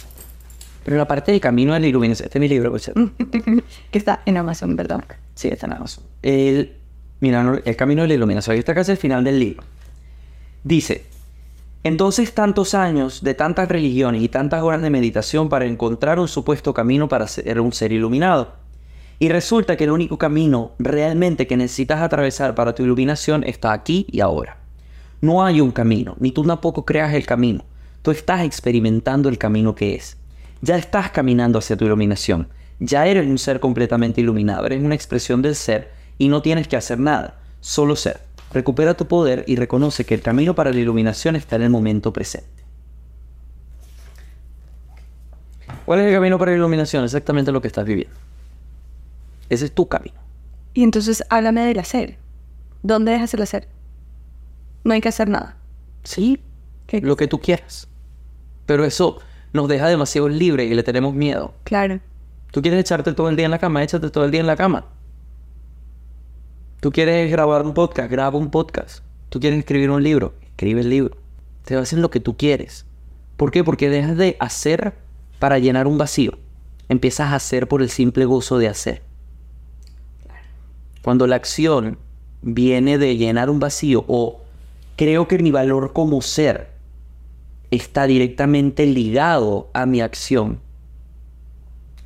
[0.84, 2.92] Pero la parte del camino de la iluminación, este es mi libro, pues,
[3.92, 5.04] que está en Amazon, ¿verdad?
[5.36, 6.04] Sí, está en Amazon.
[6.22, 6.78] El,
[7.20, 8.54] mira, el camino de la iluminación.
[8.54, 9.64] Ahí está casi el final del libro.
[10.68, 11.06] Dice,
[11.86, 16.74] entonces tantos años de tantas religiones y tantas horas de meditación para encontrar un supuesto
[16.74, 18.56] camino para ser un ser iluminado.
[19.18, 24.08] Y resulta que el único camino realmente que necesitas atravesar para tu iluminación está aquí
[24.12, 24.58] y ahora.
[25.22, 27.64] No hay un camino, ni tú tampoco creas el camino.
[28.02, 30.18] Tú estás experimentando el camino que es.
[30.62, 32.50] Ya estás caminando hacia tu iluminación.
[32.82, 34.66] Ya eres un ser completamente iluminado.
[34.66, 37.40] Eres una expresión del ser y no tienes que hacer nada.
[37.62, 38.27] Solo ser.
[38.58, 42.12] Recupera tu poder y reconoce que el camino para la iluminación está en el momento
[42.12, 42.64] presente.
[45.86, 47.04] ¿Cuál es el camino para la iluminación?
[47.04, 48.16] Exactamente lo que estás viviendo.
[49.48, 50.18] Ese es tu camino.
[50.74, 52.18] Y entonces háblame del hacer.
[52.82, 53.68] ¿Dónde dejas el hacer?
[54.84, 55.56] No hay que hacer nada.
[56.04, 56.42] Sí,
[56.88, 57.00] ¿Qué?
[57.02, 57.88] lo que tú quieras.
[58.66, 59.20] Pero eso
[59.54, 61.54] nos deja demasiado libre y le tenemos miedo.
[61.64, 62.00] Claro.
[62.50, 64.56] Tú quieres echarte todo el día en la cama, échate todo el día en la
[64.56, 64.88] cama.
[66.80, 69.04] Tú quieres grabar un podcast, graba un podcast.
[69.30, 71.18] Tú quieres escribir un libro, escribe el libro.
[71.66, 72.86] Te vas hacer lo que tú quieres.
[73.36, 73.64] ¿Por qué?
[73.64, 74.94] Porque dejas de hacer
[75.40, 76.38] para llenar un vacío.
[76.88, 79.02] Empiezas a hacer por el simple gozo de hacer.
[81.04, 81.98] Cuando la acción
[82.44, 84.42] viene de llenar un vacío o
[84.98, 86.70] creo que mi valor como ser
[87.72, 90.60] está directamente ligado a mi acción,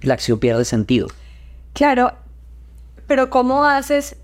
[0.02, 1.08] la acción pierde sentido.
[1.74, 2.14] Claro,
[3.08, 4.16] pero ¿cómo haces,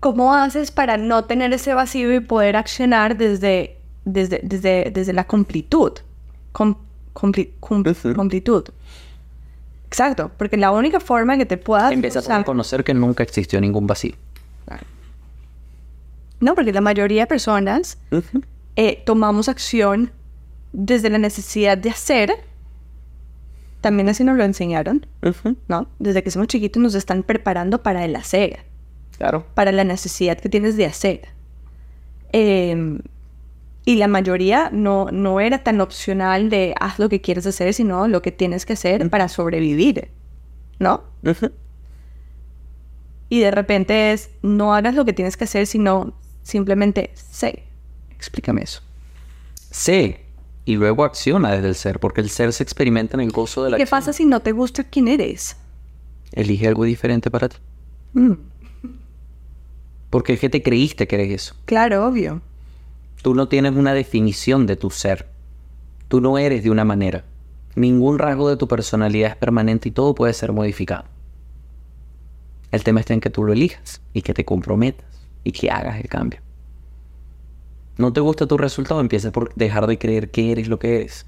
[0.00, 5.24] cómo haces para no tener ese vacío y poder accionar desde, desde, desde, desde la
[5.26, 5.92] completud?
[6.52, 6.76] Com-
[7.14, 8.14] compli- cum- Ujú.
[8.14, 8.64] Completud.
[9.86, 11.92] Exacto, porque la única forma que te puedas...
[11.92, 14.14] Empiezas a reconocer que nunca existió ningún vacío.
[16.40, 17.96] No, porque la mayoría de personas
[18.76, 20.10] eh, tomamos acción
[20.72, 22.30] desde la necesidad de hacer.
[23.80, 25.06] También así nos lo enseñaron,
[25.68, 25.88] ¿no?
[25.98, 28.64] Desde que somos chiquitos nos están preparando para el hacer,
[29.16, 29.46] Claro.
[29.54, 31.28] para la necesidad que tienes de hacer.
[32.32, 32.98] Eh,
[33.88, 38.08] y la mayoría no, no era tan opcional de haz lo que quieres hacer, sino
[38.08, 40.10] lo que tienes que hacer para sobrevivir,
[40.80, 41.04] ¿no?
[43.28, 47.62] Y de repente es, no hagas lo que tienes que hacer, sino simplemente sé.
[48.10, 48.82] Explícame eso.
[49.70, 50.20] Sé
[50.64, 53.70] y luego acciona desde el ser, porque el ser se experimenta en el gozo de
[53.70, 54.00] la ¿Qué acción.
[54.00, 55.56] pasa si no te gusta quién eres?
[56.32, 57.56] Elige algo diferente para ti.
[58.14, 58.32] Mm,
[60.16, 61.54] Porque es que te creíste que eres eso.
[61.66, 62.40] claro, obvio.
[63.20, 65.28] Tú no tienes una definición de tu ser.
[66.08, 67.26] Tú no eres de una manera.
[67.74, 71.04] Ningún rasgo de tu personalidad es permanente y todo puede ser modificado.
[72.72, 75.04] El tema está en que tú lo elijas y que te comprometas
[75.44, 76.40] y que hagas el cambio.
[77.98, 79.02] ¿No te gusta tu resultado?
[79.02, 81.26] Empieza por dejar de creer que eres lo que eres.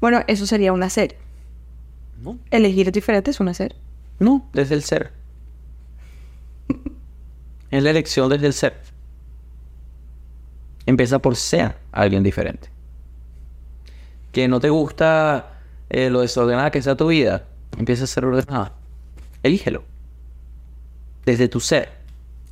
[0.00, 1.16] Bueno, eso sería un hacer.
[2.20, 2.40] No.
[2.50, 3.76] Elegir diferente es un hacer.
[4.18, 5.12] No, desde el ser.
[7.70, 8.80] Es la elección desde el ser.
[10.86, 12.68] Empieza por ser alguien diferente.
[14.32, 15.58] Que no te gusta
[15.90, 17.44] eh, lo desordenada que sea tu vida,
[17.78, 18.72] empieza a ser ordenada.
[19.42, 19.82] Elígelo.
[21.24, 21.90] Desde tu ser.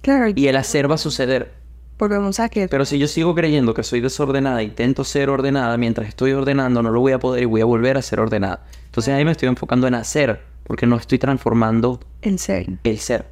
[0.03, 1.53] Claro, Y el hacer va a suceder.
[1.99, 2.69] volvemos a que...
[2.69, 6.91] Pero si yo sigo creyendo que soy desordenada, intento ser ordenada, mientras estoy ordenando no
[6.91, 8.65] lo voy a poder y voy a volver a ser ordenada.
[8.87, 12.79] Entonces ahí me estoy enfocando en hacer, porque no estoy transformando En serio.
[12.85, 13.27] el ser.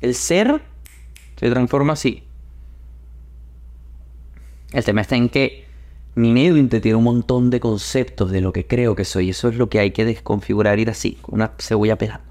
[0.00, 0.62] El ser
[1.36, 2.22] se transforma así.
[4.72, 5.66] El tema está en que
[6.14, 9.30] mi mente tiene un montón de conceptos de lo que creo que soy.
[9.30, 12.24] Eso es lo que hay que desconfigurar, ir así, con una cebolla pelando.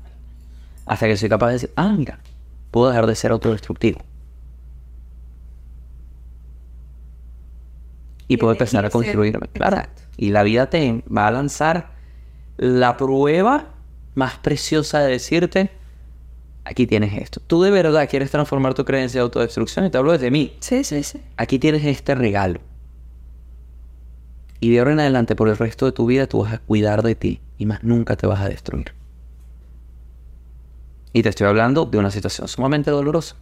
[0.86, 2.20] Hasta que soy capaz de decir, ah, mira,
[2.72, 4.02] puedo dejar de ser autodestructivo.
[8.28, 9.48] Y puedo elegir empezar a construirme.
[9.54, 9.82] Claro.
[10.18, 11.92] Y la vida te va a lanzar
[12.58, 13.70] la prueba
[14.16, 15.72] más preciosa de decirte,
[16.64, 17.42] aquí tienes esto.
[17.46, 20.54] Tú de verdad quieres transformar tu creencia de autodestrucción y te hablo desde mí.
[20.60, 21.22] Sí, sí, sí.
[21.38, 22.60] Aquí tienes este regalo.
[24.60, 27.02] Y de ahora en adelante, por el resto de tu vida, tú vas a cuidar
[27.02, 28.94] de ti y más nunca te vas a destruir.
[31.14, 33.36] Y te estoy hablando de una situación sumamente dolorosa.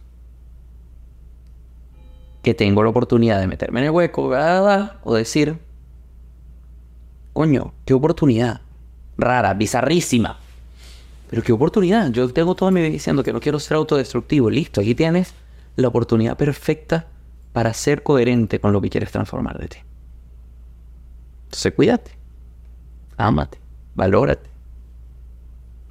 [2.42, 4.94] Que tengo la oportunidad de meterme en el hueco ¿verdad?
[5.02, 5.58] o decir,
[7.32, 8.62] coño, qué oportunidad.
[9.18, 10.38] Rara, bizarrísima.
[11.28, 12.10] Pero qué oportunidad.
[12.10, 14.50] Yo tengo toda mi vida diciendo que no quiero ser autodestructivo.
[14.50, 15.34] Listo, aquí tienes
[15.76, 17.06] la oportunidad perfecta
[17.52, 19.78] para ser coherente con lo que quieres transformar de ti.
[21.44, 22.12] Entonces cuídate.
[23.16, 23.58] Ámate.
[23.94, 24.48] Valórate.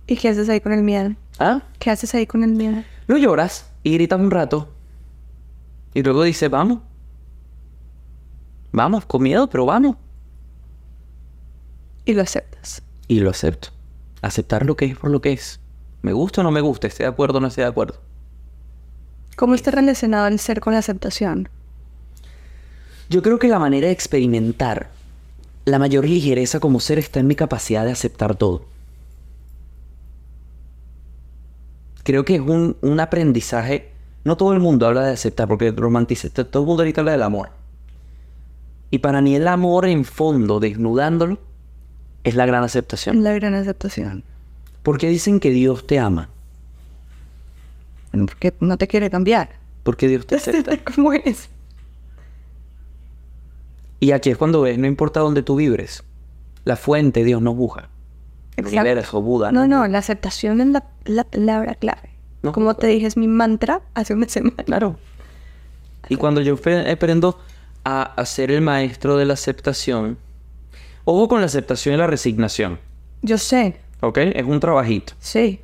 [0.08, 1.16] ¿Y qué haces ahí con el miedo?
[1.40, 1.62] ¿Ah?
[1.80, 2.84] ¿Qué haces ahí con el miedo?
[3.08, 4.70] No lloras y gritas un rato.
[5.94, 6.80] Y luego dices, vamos.
[8.72, 9.98] Vamos, con miedo, pero vamos.
[12.06, 12.82] Y lo aceptas.
[13.08, 13.70] y lo acepto.
[14.22, 15.59] Aceptar lo que es por lo que es.
[16.01, 17.99] Me gusta o no me gusta, esté de acuerdo o no esté de acuerdo.
[19.36, 21.49] ¿Cómo está relacionado el ser con la aceptación?
[23.09, 24.89] Yo creo que la manera de experimentar
[25.65, 28.65] la mayor ligereza como ser está en mi capacidad de aceptar todo.
[32.03, 33.91] Creo que es un, un aprendizaje.
[34.24, 36.30] No todo el mundo habla de aceptar, porque romantiza.
[36.30, 37.49] Todo el mundo ahorita habla del amor.
[38.89, 41.38] Y para mí el amor en fondo, desnudándolo,
[42.28, 43.23] es la gran aceptación.
[43.23, 44.23] La gran aceptación.
[44.84, 46.30] Porque dicen que Dios te ama.
[48.11, 49.49] Bueno, porque no te quiere cambiar.
[49.84, 50.78] Porque Dios te acepta.
[50.95, 51.49] ¿Cómo es?
[54.01, 56.03] Y aquí es cuando ves, no importa dónde tú vibres,
[56.65, 57.89] la fuente Dios no busca.
[58.57, 59.17] Exacto.
[59.17, 59.51] o Buda.
[59.51, 62.09] No, no, la aceptación es la, la palabra clave.
[62.41, 62.51] No.
[62.51, 64.63] Como te dije, es mi mantra hace una semana.
[64.65, 64.97] Claro.
[66.09, 66.55] Y cuando yo
[66.91, 67.39] aprendo
[67.84, 70.17] a, a ser el maestro de la aceptación,
[71.10, 72.80] ojo con la aceptación y la resignación,
[73.22, 74.18] Yo sé, ¿ok?
[74.18, 75.14] Es un trabajito.
[75.20, 75.62] sí.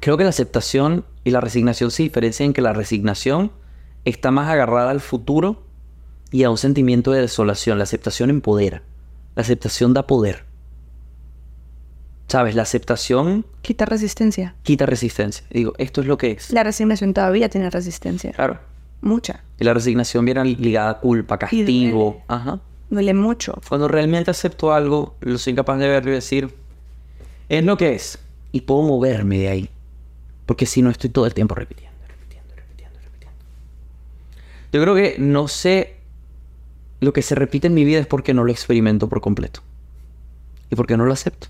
[0.00, 3.50] Creo que la aceptación y la resignación se diferencian en que la resignación
[4.04, 5.64] está más agarrada al futuro
[6.30, 7.78] y a un sentimiento de desolación.
[7.78, 8.82] La aceptación empodera.
[9.34, 10.44] La aceptación da poder.
[12.28, 12.54] ¿Sabes?
[12.54, 14.54] La aceptación Quita resistencia.
[14.62, 15.44] quita resistencia.
[15.50, 16.52] Digo, esto es lo que es.
[16.52, 18.32] La resignación todavía tiene resistencia.
[18.32, 18.60] Claro.
[19.00, 19.44] Mucha.
[19.58, 22.04] Y la resignación viene ligada a culpa, castigo.
[22.04, 22.24] duele.
[22.28, 22.60] Ajá.
[22.90, 23.60] Duele mucho.
[23.68, 26.54] Cuando realmente acepto algo, lo soy capaz de verlo y decir,
[27.48, 28.18] es lo que es.
[28.52, 29.70] Y puedo moverme de ahí.
[30.46, 33.36] Porque si no estoy todo el tiempo repitiendo, repitiendo, repitiendo, repitiendo.
[34.72, 35.96] Yo creo que no sé
[37.00, 39.60] lo que se repite en mi vida es porque no lo experimento por completo.
[40.70, 41.48] Y porque no lo acepto.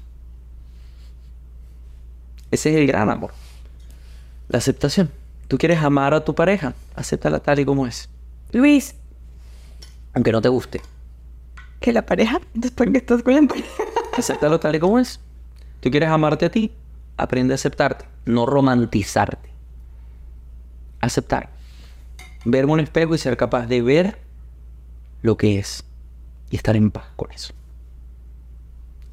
[2.51, 3.33] Ese es el gran amor.
[4.49, 5.11] La aceptación.
[5.49, 8.09] Tú quieres amar a tu pareja, acéptala tal y como es.
[8.53, 8.95] Luis,
[10.15, 10.81] Aunque no te guste.
[11.81, 13.69] que la pareja, después que estás con la pareja.
[14.17, 15.21] Acéptalo tal y como es.
[15.81, 16.73] Tú quieres amarte a ti,
[17.17, 19.49] aprende a aceptarte, no romantizarte.
[21.01, 21.51] Aceptar.
[22.45, 24.19] Verme un espejo y ser capaz de ver
[25.23, 25.85] lo que es
[26.51, 27.53] y estar en paz con eso.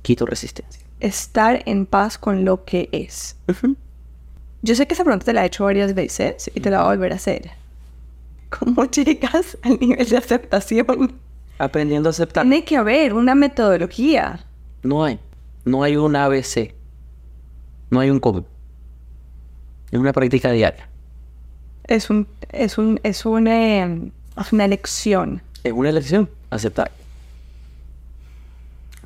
[0.02, 0.84] Quito resistencia.
[1.00, 3.36] Estar en paz con lo que es.
[4.66, 6.86] Yo sé que esa pregunta te la he hecho varias veces y te la voy
[6.88, 7.51] a volver a hacer.
[8.49, 11.13] ¿Cómo llegas al nivel de aceptación?
[11.59, 12.41] Aprendiendo a aceptar.
[12.41, 14.43] Tiene que haber una metodología.
[14.82, 15.20] No hay.
[15.66, 16.74] No hay un ABC.
[17.91, 18.47] No hay un código.
[19.91, 20.89] Es una práctica diaria.
[21.84, 25.43] Es un, es un, es un, eh, es una elección.
[25.63, 26.89] Es una elección, aceptar.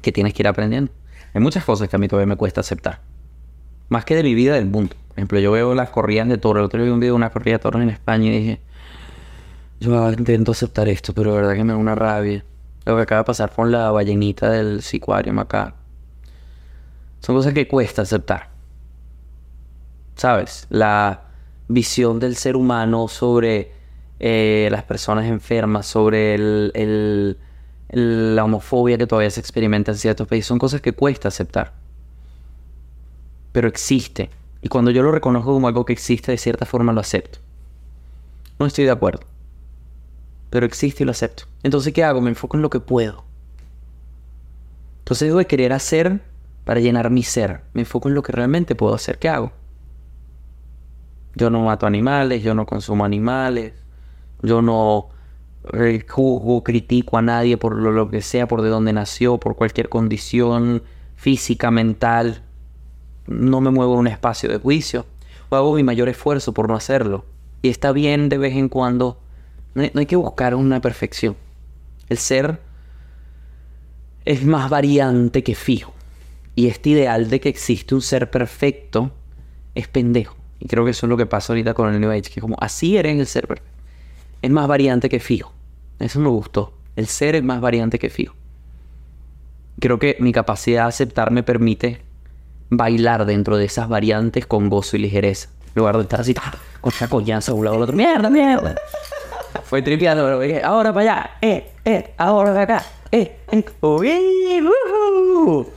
[0.01, 0.89] Que tienes que ir aprendiendo.
[1.33, 3.01] Hay muchas cosas que a mí todavía me cuesta aceptar.
[3.89, 4.95] Más que de mi vida del mundo.
[5.19, 6.61] Ejemplo, yo veo las corridas de toros.
[6.61, 8.61] El otro día vi un video de una corrida de toros en España y dije,
[9.81, 12.45] yo intento aceptar esto, pero de verdad que me da una rabia.
[12.85, 15.75] Lo que acaba de pasar con la ballenita del sicuario acá.
[17.19, 18.49] Son cosas que cuesta aceptar.
[20.15, 20.67] ¿Sabes?
[20.69, 21.23] La
[21.67, 23.73] visión del ser humano sobre
[24.21, 26.37] eh, las personas enfermas, sobre
[27.89, 31.73] la homofobia que todavía se experimenta en ciertos países, son cosas que cuesta aceptar.
[33.51, 34.38] Pero existe.
[34.61, 37.39] Y cuando yo lo reconozco como algo que existe, de cierta forma lo acepto.
[38.59, 39.21] No estoy de acuerdo.
[40.49, 41.43] Pero existe y lo acepto.
[41.63, 42.21] Entonces, ¿qué hago?
[42.21, 43.23] Me enfoco en lo que puedo.
[44.99, 46.21] Entonces dejo de querer hacer
[46.65, 47.61] para llenar mi ser.
[47.73, 49.17] Me enfoco en lo que realmente puedo hacer.
[49.17, 49.51] ¿Qué hago?
[51.35, 53.73] Yo no mato animales, yo no consumo animales,
[54.41, 55.09] yo no
[55.73, 59.55] eh, juzgo, critico a nadie por lo, lo que sea, por de dónde nació, por
[59.55, 60.83] cualquier condición
[61.15, 62.43] física, mental.
[63.29, 65.05] No me muevo en un espacio de juicio.
[65.49, 67.25] O hago mi mayor esfuerzo por no hacerlo.
[67.61, 69.19] Y está bien de vez en cuando.
[69.75, 71.37] No hay, que buscar una perfección.
[72.09, 72.59] El ser
[74.25, 75.93] es más variante que fijo.
[76.55, 79.11] Y este ideal de que existe un ser perfecto
[79.75, 80.35] es pendejo.
[80.59, 82.57] Y creo que eso es lo que pasa ahorita con el New Age, que como
[82.59, 83.71] así eres el ser perfecto.
[84.41, 85.53] Es más variante que fijo.
[85.99, 86.73] Eso me gustó.
[86.95, 88.33] El ser es más variante que fijo.
[89.79, 92.08] Creo que mi capacidad de aceptar me permite
[92.69, 95.49] bailar dentro de esas variantes con gozo y ligereza.
[95.67, 96.53] En lugar de estar así, ¡ah!
[96.81, 97.95] con esa coñaza de un lado al otro.
[97.95, 98.75] ¡Mierda, mierda!
[99.63, 104.61] Fue tripeando, pero dije, ahora para allá, eh, eh, ahora para acá, eh, eh, uy,
[104.61, 105.67] ujú.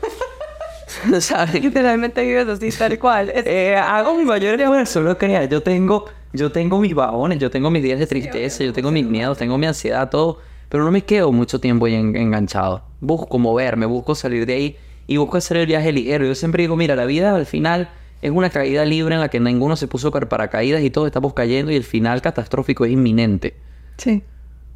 [1.20, 1.62] ¿Sabes?
[1.62, 3.30] Literalmente vives así, tal cual.
[3.34, 5.49] Eh, hago mi mayor esfuerzo, no creas.
[5.49, 9.07] Yo tengo, yo tengo mis bajones, yo tengo mis días de tristeza, yo tengo mis
[9.07, 10.38] miedos, tengo mi ansiedad, todo.
[10.68, 12.82] Pero no me quedo mucho tiempo ahí en- enganchado.
[13.01, 14.76] Busco moverme, busco salir de ahí
[15.07, 16.24] y busco hacer el viaje ligero.
[16.24, 17.90] Yo siempre digo, mira, la vida al final
[18.22, 21.34] es una caída libre en la que ninguno se puso para paracaídas y todos estamos
[21.34, 23.55] cayendo y el final catastrófico es inminente.
[23.96, 24.22] Sí.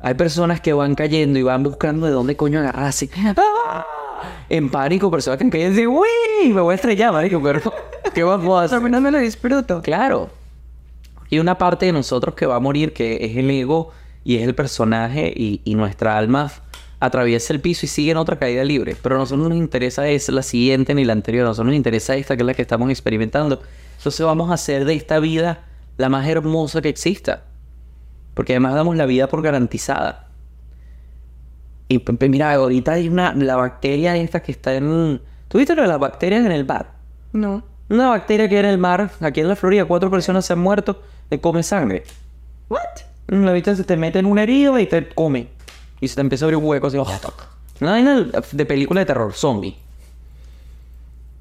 [0.01, 3.09] Hay personas que van cayendo y van buscando de dónde coño agarrarse.
[3.37, 3.87] ¡Ah!
[4.49, 6.09] En pánico, personas que caen de uy,
[6.47, 7.61] me voy a estrellar, marico, pero
[8.15, 8.79] ¿qué vamos a hacer?
[8.79, 9.81] Al menos me lo disfruto.
[9.83, 10.29] Claro.
[11.31, 13.91] Y una parte de nosotros que va a morir, que es el ego
[14.25, 16.51] y es el personaje y, y nuestra alma
[17.01, 18.97] atraviesa el piso y sigue en otra caída libre.
[19.03, 21.45] Pero a nosotros no nos interesa es la siguiente ni la anterior.
[21.45, 23.61] A nosotros nos interesa esta que es la que estamos experimentando.
[23.99, 25.65] Entonces vamos a hacer de esta vida
[25.97, 27.45] la más hermosa que exista.
[28.35, 30.29] Porque además damos la vida por garantizada.
[31.89, 35.21] Y p- p- mira, ahorita hay una, la bacteria esta que está en...
[35.49, 36.93] ¿Tú viste lo de las bacterias en el mar?
[37.33, 37.63] No.
[37.89, 40.59] Una bacteria que era en el mar, aquí en la Florida, cuatro personas se han
[40.59, 42.03] muerto de come sangre.
[42.69, 42.81] What?
[43.29, 45.49] La se te mete en una herida y te come.
[46.07, 46.97] Y se te empieza a abrir un hueco así.
[46.97, 49.77] Una vaina de película de terror, zombie.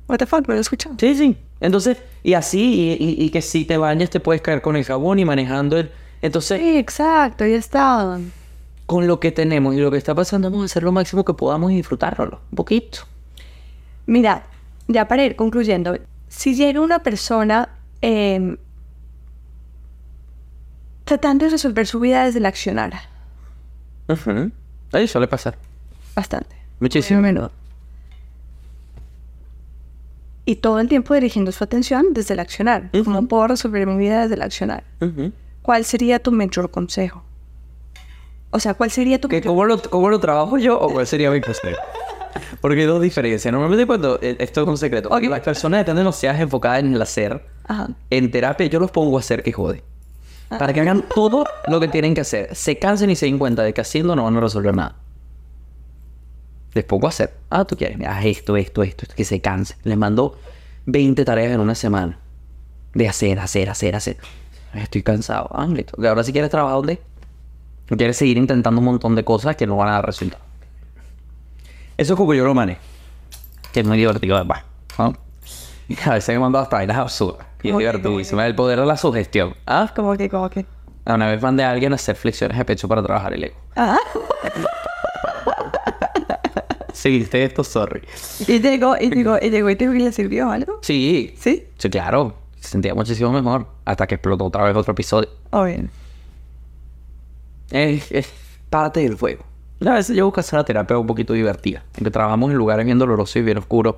[0.07, 0.95] What the fuck, no lo he escuchado.
[0.99, 1.38] Sí, sí.
[1.59, 4.84] Entonces, y así, y, y- y que si te bañas te puedes caer con el
[4.84, 5.91] jabón y manejando el...
[6.22, 8.20] Entonces, Sí, exacto, ya está.
[8.86, 11.34] con lo que tenemos y lo que está pasando, vamos a hacer lo máximo que
[11.34, 12.39] podamos y disfrutárnoslo.
[12.51, 12.99] Un poquito.
[14.07, 14.45] Mira,
[14.88, 15.97] ya para ir concluyendo,
[16.28, 17.70] si llega una persona
[18.01, 18.57] eh,
[21.05, 22.93] tratando de resolver su vida desde el accionar,
[24.08, 24.51] Ujú.
[24.91, 25.58] Ahí suele pasar.
[26.16, 27.20] bastante, Muchísimo.
[27.22, 27.51] muy a menudo,
[30.45, 33.28] y todo el tiempo dirigiendo su atención desde el accionar, ¿cómo Ujú.
[33.28, 34.84] puedo resolver mi vida desde el accionar?
[35.01, 35.32] Ujú.
[35.64, 37.24] ¿Cuál sería tu mayor consejo?
[38.51, 41.32] O sea, ¿cuál sería tu ¿Que cómo, lo, ¿Cómo lo trabajo yo o cuál sería
[41.32, 41.78] mi consejo?
[42.62, 43.51] Porque hay dos diferencias.
[43.51, 44.20] Normalmente cuando...
[44.22, 45.10] eh, Esto es un secreto.
[45.10, 45.24] Ok.
[45.24, 47.43] Las personas están demasiado enfocadas en el hacer.
[47.68, 47.89] Ajá.
[48.10, 49.84] En terapia yo los pongo a hacer que jode.
[50.50, 52.56] Para que hagan todo lo que tienen que hacer.
[52.56, 54.96] Se cansen y se den cuenta de que haciendo no van a resolver nada.
[56.74, 57.34] Les pongo a hacer.
[57.50, 57.98] Ah, tú quieres.
[58.06, 59.16] Haz esto, esto, esto, esto.
[59.16, 59.78] Que se cansen.
[59.84, 60.38] Les mando
[60.86, 62.20] 20 tareas en una semana.
[62.93, 64.18] De hacer, hacer, hacer, hacer.
[64.74, 65.50] Estoy cansado.
[65.52, 65.96] Ah, listo.
[66.08, 67.02] Ahora si quieres trabajar, ¿dónde?
[67.89, 70.43] ¿O quieres seguir intentando un montón de cosas que no van a dar resultado?
[71.98, 72.82] Eso es como yo lo manejo.
[73.72, 74.64] Que es muy divertido, además.
[74.98, 75.14] ¿no?
[76.06, 77.48] A veces me mando hasta vainas absurdas.
[77.66, 78.41] Y es ¿Cómo que, divertidísimo.
[78.41, 79.55] El poder de la sugestión.
[79.66, 79.91] ¿Ah?
[79.95, 80.66] ¿Cómo que, cómo que?
[81.05, 83.55] Una vez mandé a alguien a hacer flexiones de pecho para trabajar el ego.
[83.76, 83.97] Ah.
[86.93, 88.01] Sí, viste esto, sorry.
[88.47, 90.80] Y llegó, y llegó, y llegó y te le sirvió algo.
[90.82, 91.36] Sí.
[91.38, 91.68] ¿Sí?
[91.78, 92.34] Sí, claro.
[92.59, 93.68] Se sentía muchísimo mejor.
[93.84, 95.30] Hasta que explotó otra vez otro episodio.
[95.51, 95.91] Oh, bien.
[97.70, 98.34] Es, es
[98.70, 99.43] parte del juego.
[99.86, 101.84] A veces yo busco hacer la terapia un poquito divertida.
[101.95, 103.95] Aunque trabajamos en lugares bien dolorosos y bien oscuros,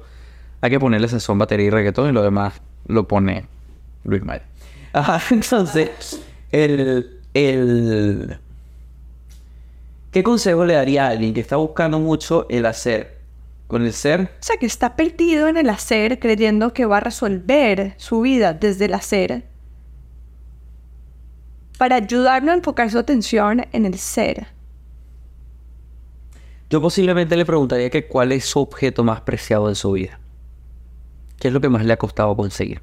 [0.59, 3.45] hay que ponerle sesión, batería y reggaetón y lo demás lo pone
[4.07, 4.43] Luis Mayer.
[4.93, 8.37] Ajá, entonces, el, el...
[10.11, 13.19] ¿Qué consejo le daría a alguien que está buscando mucho el hacer
[13.67, 14.21] con el ser?
[14.21, 18.53] O sea, que está perdido en el hacer, creyendo que va a resolver su vida
[18.53, 19.43] desde el hacer,
[21.77, 24.47] para ayudarlo a enfocar su atención en el ser.
[26.69, 30.19] Yo posiblemente le preguntaría que cuál es su objeto más preciado de su vida.
[31.39, 32.81] ¿Qué es lo que más le ha costado conseguir?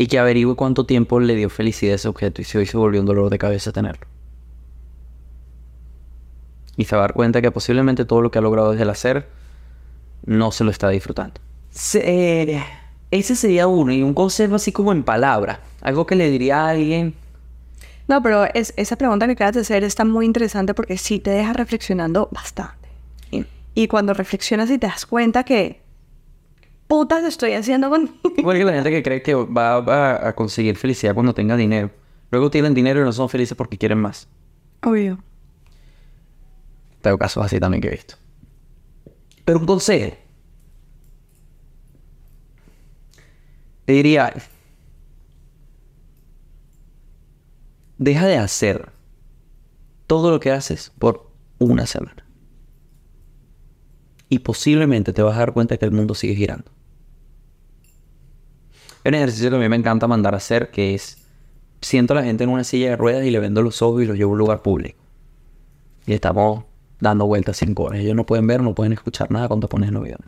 [0.00, 2.78] Y que averigüe cuánto tiempo le dio felicidad a ese objeto y si hoy se
[2.78, 4.06] volvió un dolor de cabeza tenerlo.
[6.78, 8.88] Y se va a dar cuenta que posiblemente todo lo que ha logrado desde el
[8.90, 9.28] hacer
[10.24, 11.34] no se lo está disfrutando.
[11.70, 12.00] Se-
[12.54, 12.64] eh,
[13.10, 13.92] ese sería uno.
[13.92, 15.60] Y un consejo así como en palabra.
[15.82, 17.12] Algo que le diría a alguien.
[18.08, 21.28] No, pero es- esa pregunta que acabas de hacer está muy interesante porque sí te
[21.30, 22.88] deja reflexionando bastante.
[23.74, 25.82] Y cuando reflexionas y te das cuenta que
[26.90, 28.10] putas estoy haciendo con...
[28.36, 31.92] Igual que la gente que cree que va, va a conseguir felicidad cuando tenga dinero.
[32.32, 34.28] Luego tienen dinero y no son felices porque quieren más.
[34.82, 35.22] Obvio.
[37.00, 38.16] Tengo casos así también que he visto.
[39.44, 40.16] Pero un consejo.
[43.84, 44.34] Te diría...
[47.98, 48.90] Deja de hacer
[50.08, 52.26] todo lo que haces por una semana.
[54.28, 56.79] Y posiblemente te vas a dar cuenta que el mundo sigue girando.
[59.04, 61.18] Un ejercicio que a mí me encanta mandar a hacer que es...
[61.80, 64.06] Siento a la gente en una silla de ruedas y le vendo los ojos y
[64.06, 64.98] los llevo a un lugar público.
[66.06, 66.64] Y estamos
[67.00, 68.00] dando vueltas cinco horas.
[68.00, 70.18] Ellos no pueden ver, no pueden escuchar nada cuando pones el video.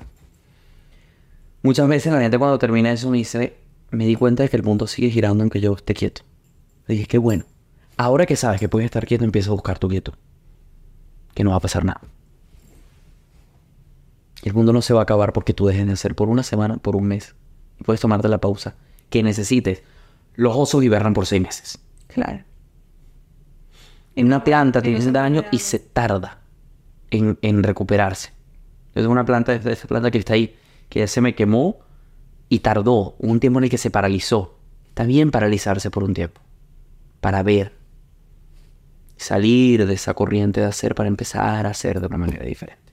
[1.63, 3.57] Muchas veces la gente cuando termina eso me dice,
[3.91, 6.23] me di cuenta de que el mundo sigue girando aunque yo esté quieto.
[6.87, 7.45] Le dije, qué bueno.
[7.99, 10.15] Ahora que sabes que puedes estar quieto, empieza a buscar tu quieto.
[11.35, 12.01] Que no va a pasar nada.
[14.43, 16.79] El mundo no se va a acabar porque tú dejes de hacer por una semana,
[16.79, 17.35] por un mes.
[17.85, 18.75] Puedes tomarte la pausa
[19.11, 19.83] que necesites.
[20.35, 21.79] Los osos hibernan por seis meses.
[22.09, 22.45] Claro.
[24.15, 26.41] En una planta tiene daño y se tarda
[27.11, 28.31] en, en recuperarse.
[28.95, 30.55] Es una planta, es esa planta que está ahí,
[30.89, 31.79] que ya se me quemó
[32.49, 34.59] y tardó un tiempo en el que se paralizó.
[34.89, 36.43] Está bien paralizarse por un tiempo,
[37.21, 37.73] para ver.
[39.17, 42.93] salir de esa corriente de hacer para empezar a hacer de una manera diferente.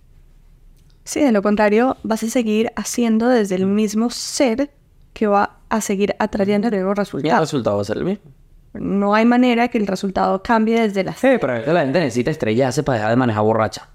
[1.04, 4.72] Sí, de lo contrario, vas a seguir haciendo desde el mismo ser
[5.14, 7.40] que va a seguir atrayendo nuevos Y el resultados.
[7.42, 8.32] resultado va a ser el mismo.
[8.74, 12.00] No hay manera que el resultado cambie desde la Sí, pero a veces la gente
[12.00, 13.90] necesita estrellarse para dejar de manejar borracha.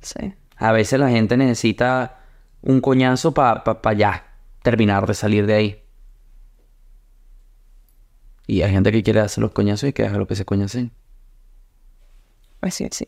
[0.00, 0.32] Sí.
[0.56, 2.20] A veces la gente necesita
[2.62, 4.26] un coñazo para ya
[4.62, 5.82] terminar de salir de ahí.
[8.46, 10.92] Y hay gente que quiere hacer los coñazos y que haga lo que se coñacen.
[12.60, 13.06] Pues sí, sí.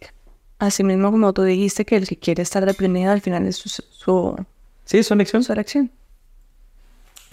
[0.58, 3.68] Así mismo como tú dijiste que el que quiere estar deprimido al final es su,
[3.68, 4.36] su,
[4.84, 5.46] Sí, son lecciones.
[5.46, 5.92] su elección.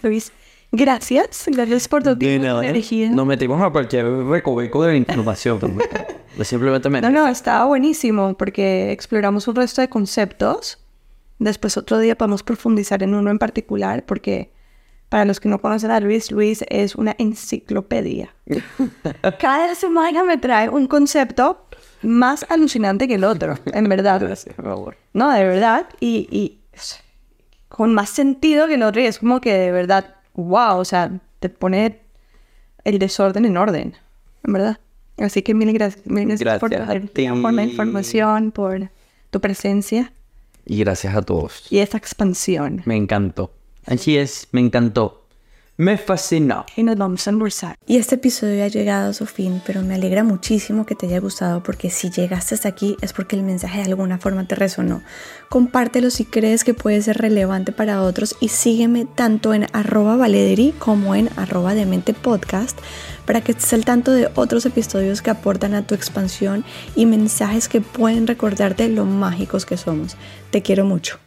[0.05, 0.31] Luis,
[0.71, 1.45] gracias.
[1.47, 3.09] Gracias por tu tiempo y energía.
[3.09, 5.59] Nos metimos a cualquier recoveco de información.
[6.35, 7.01] pues simplemente me...
[7.01, 10.79] No, no, estaba buenísimo porque exploramos un resto de conceptos.
[11.39, 14.53] Después otro día podemos profundizar en uno en particular porque
[15.09, 18.35] para los que no conocen a Luis, Luis es una enciclopedia.
[19.39, 21.67] Cada semana me trae un concepto
[22.01, 24.19] más alucinante que el otro, en verdad.
[24.21, 24.97] Gracias, por favor.
[25.13, 25.87] No, de verdad.
[25.99, 26.59] Y, y
[27.75, 29.01] con más sentido que el otro.
[29.01, 31.11] Y es como que de verdad, wow, o sea,
[31.41, 31.99] te pone
[32.85, 33.95] el desorden en orden,
[34.45, 34.79] en verdad.
[35.17, 37.27] Así que mil gracias, mil gracias, por, Gracias ti.
[37.41, 38.89] por la información, por
[39.29, 40.13] tu presencia
[40.65, 41.69] Y gracias a todos.
[41.69, 42.81] y esa expansión.
[42.85, 43.51] Me encantó.
[43.85, 45.24] Así es, me encantó.
[45.77, 46.65] Me fascinó.
[46.77, 47.75] Y nos vamos a almorzar.
[47.85, 51.19] Y este episodio ha llegado a su fin, pero me alegra muchísimo que te haya
[51.19, 55.01] gustado porque si llegaste hasta aquí es porque el mensaje de alguna forma te resonó.
[55.49, 60.73] Compártelo si crees que puede ser relevante para otros y sígueme tanto en arroba valederi
[60.79, 62.79] como en arroba demente podcast
[63.25, 66.63] para que estés al tanto de otros episodios que aportan a tu expansión
[66.95, 70.15] y mensajes que pueden recordarte lo mágicos que somos.
[70.51, 71.19] Te quiero mucho.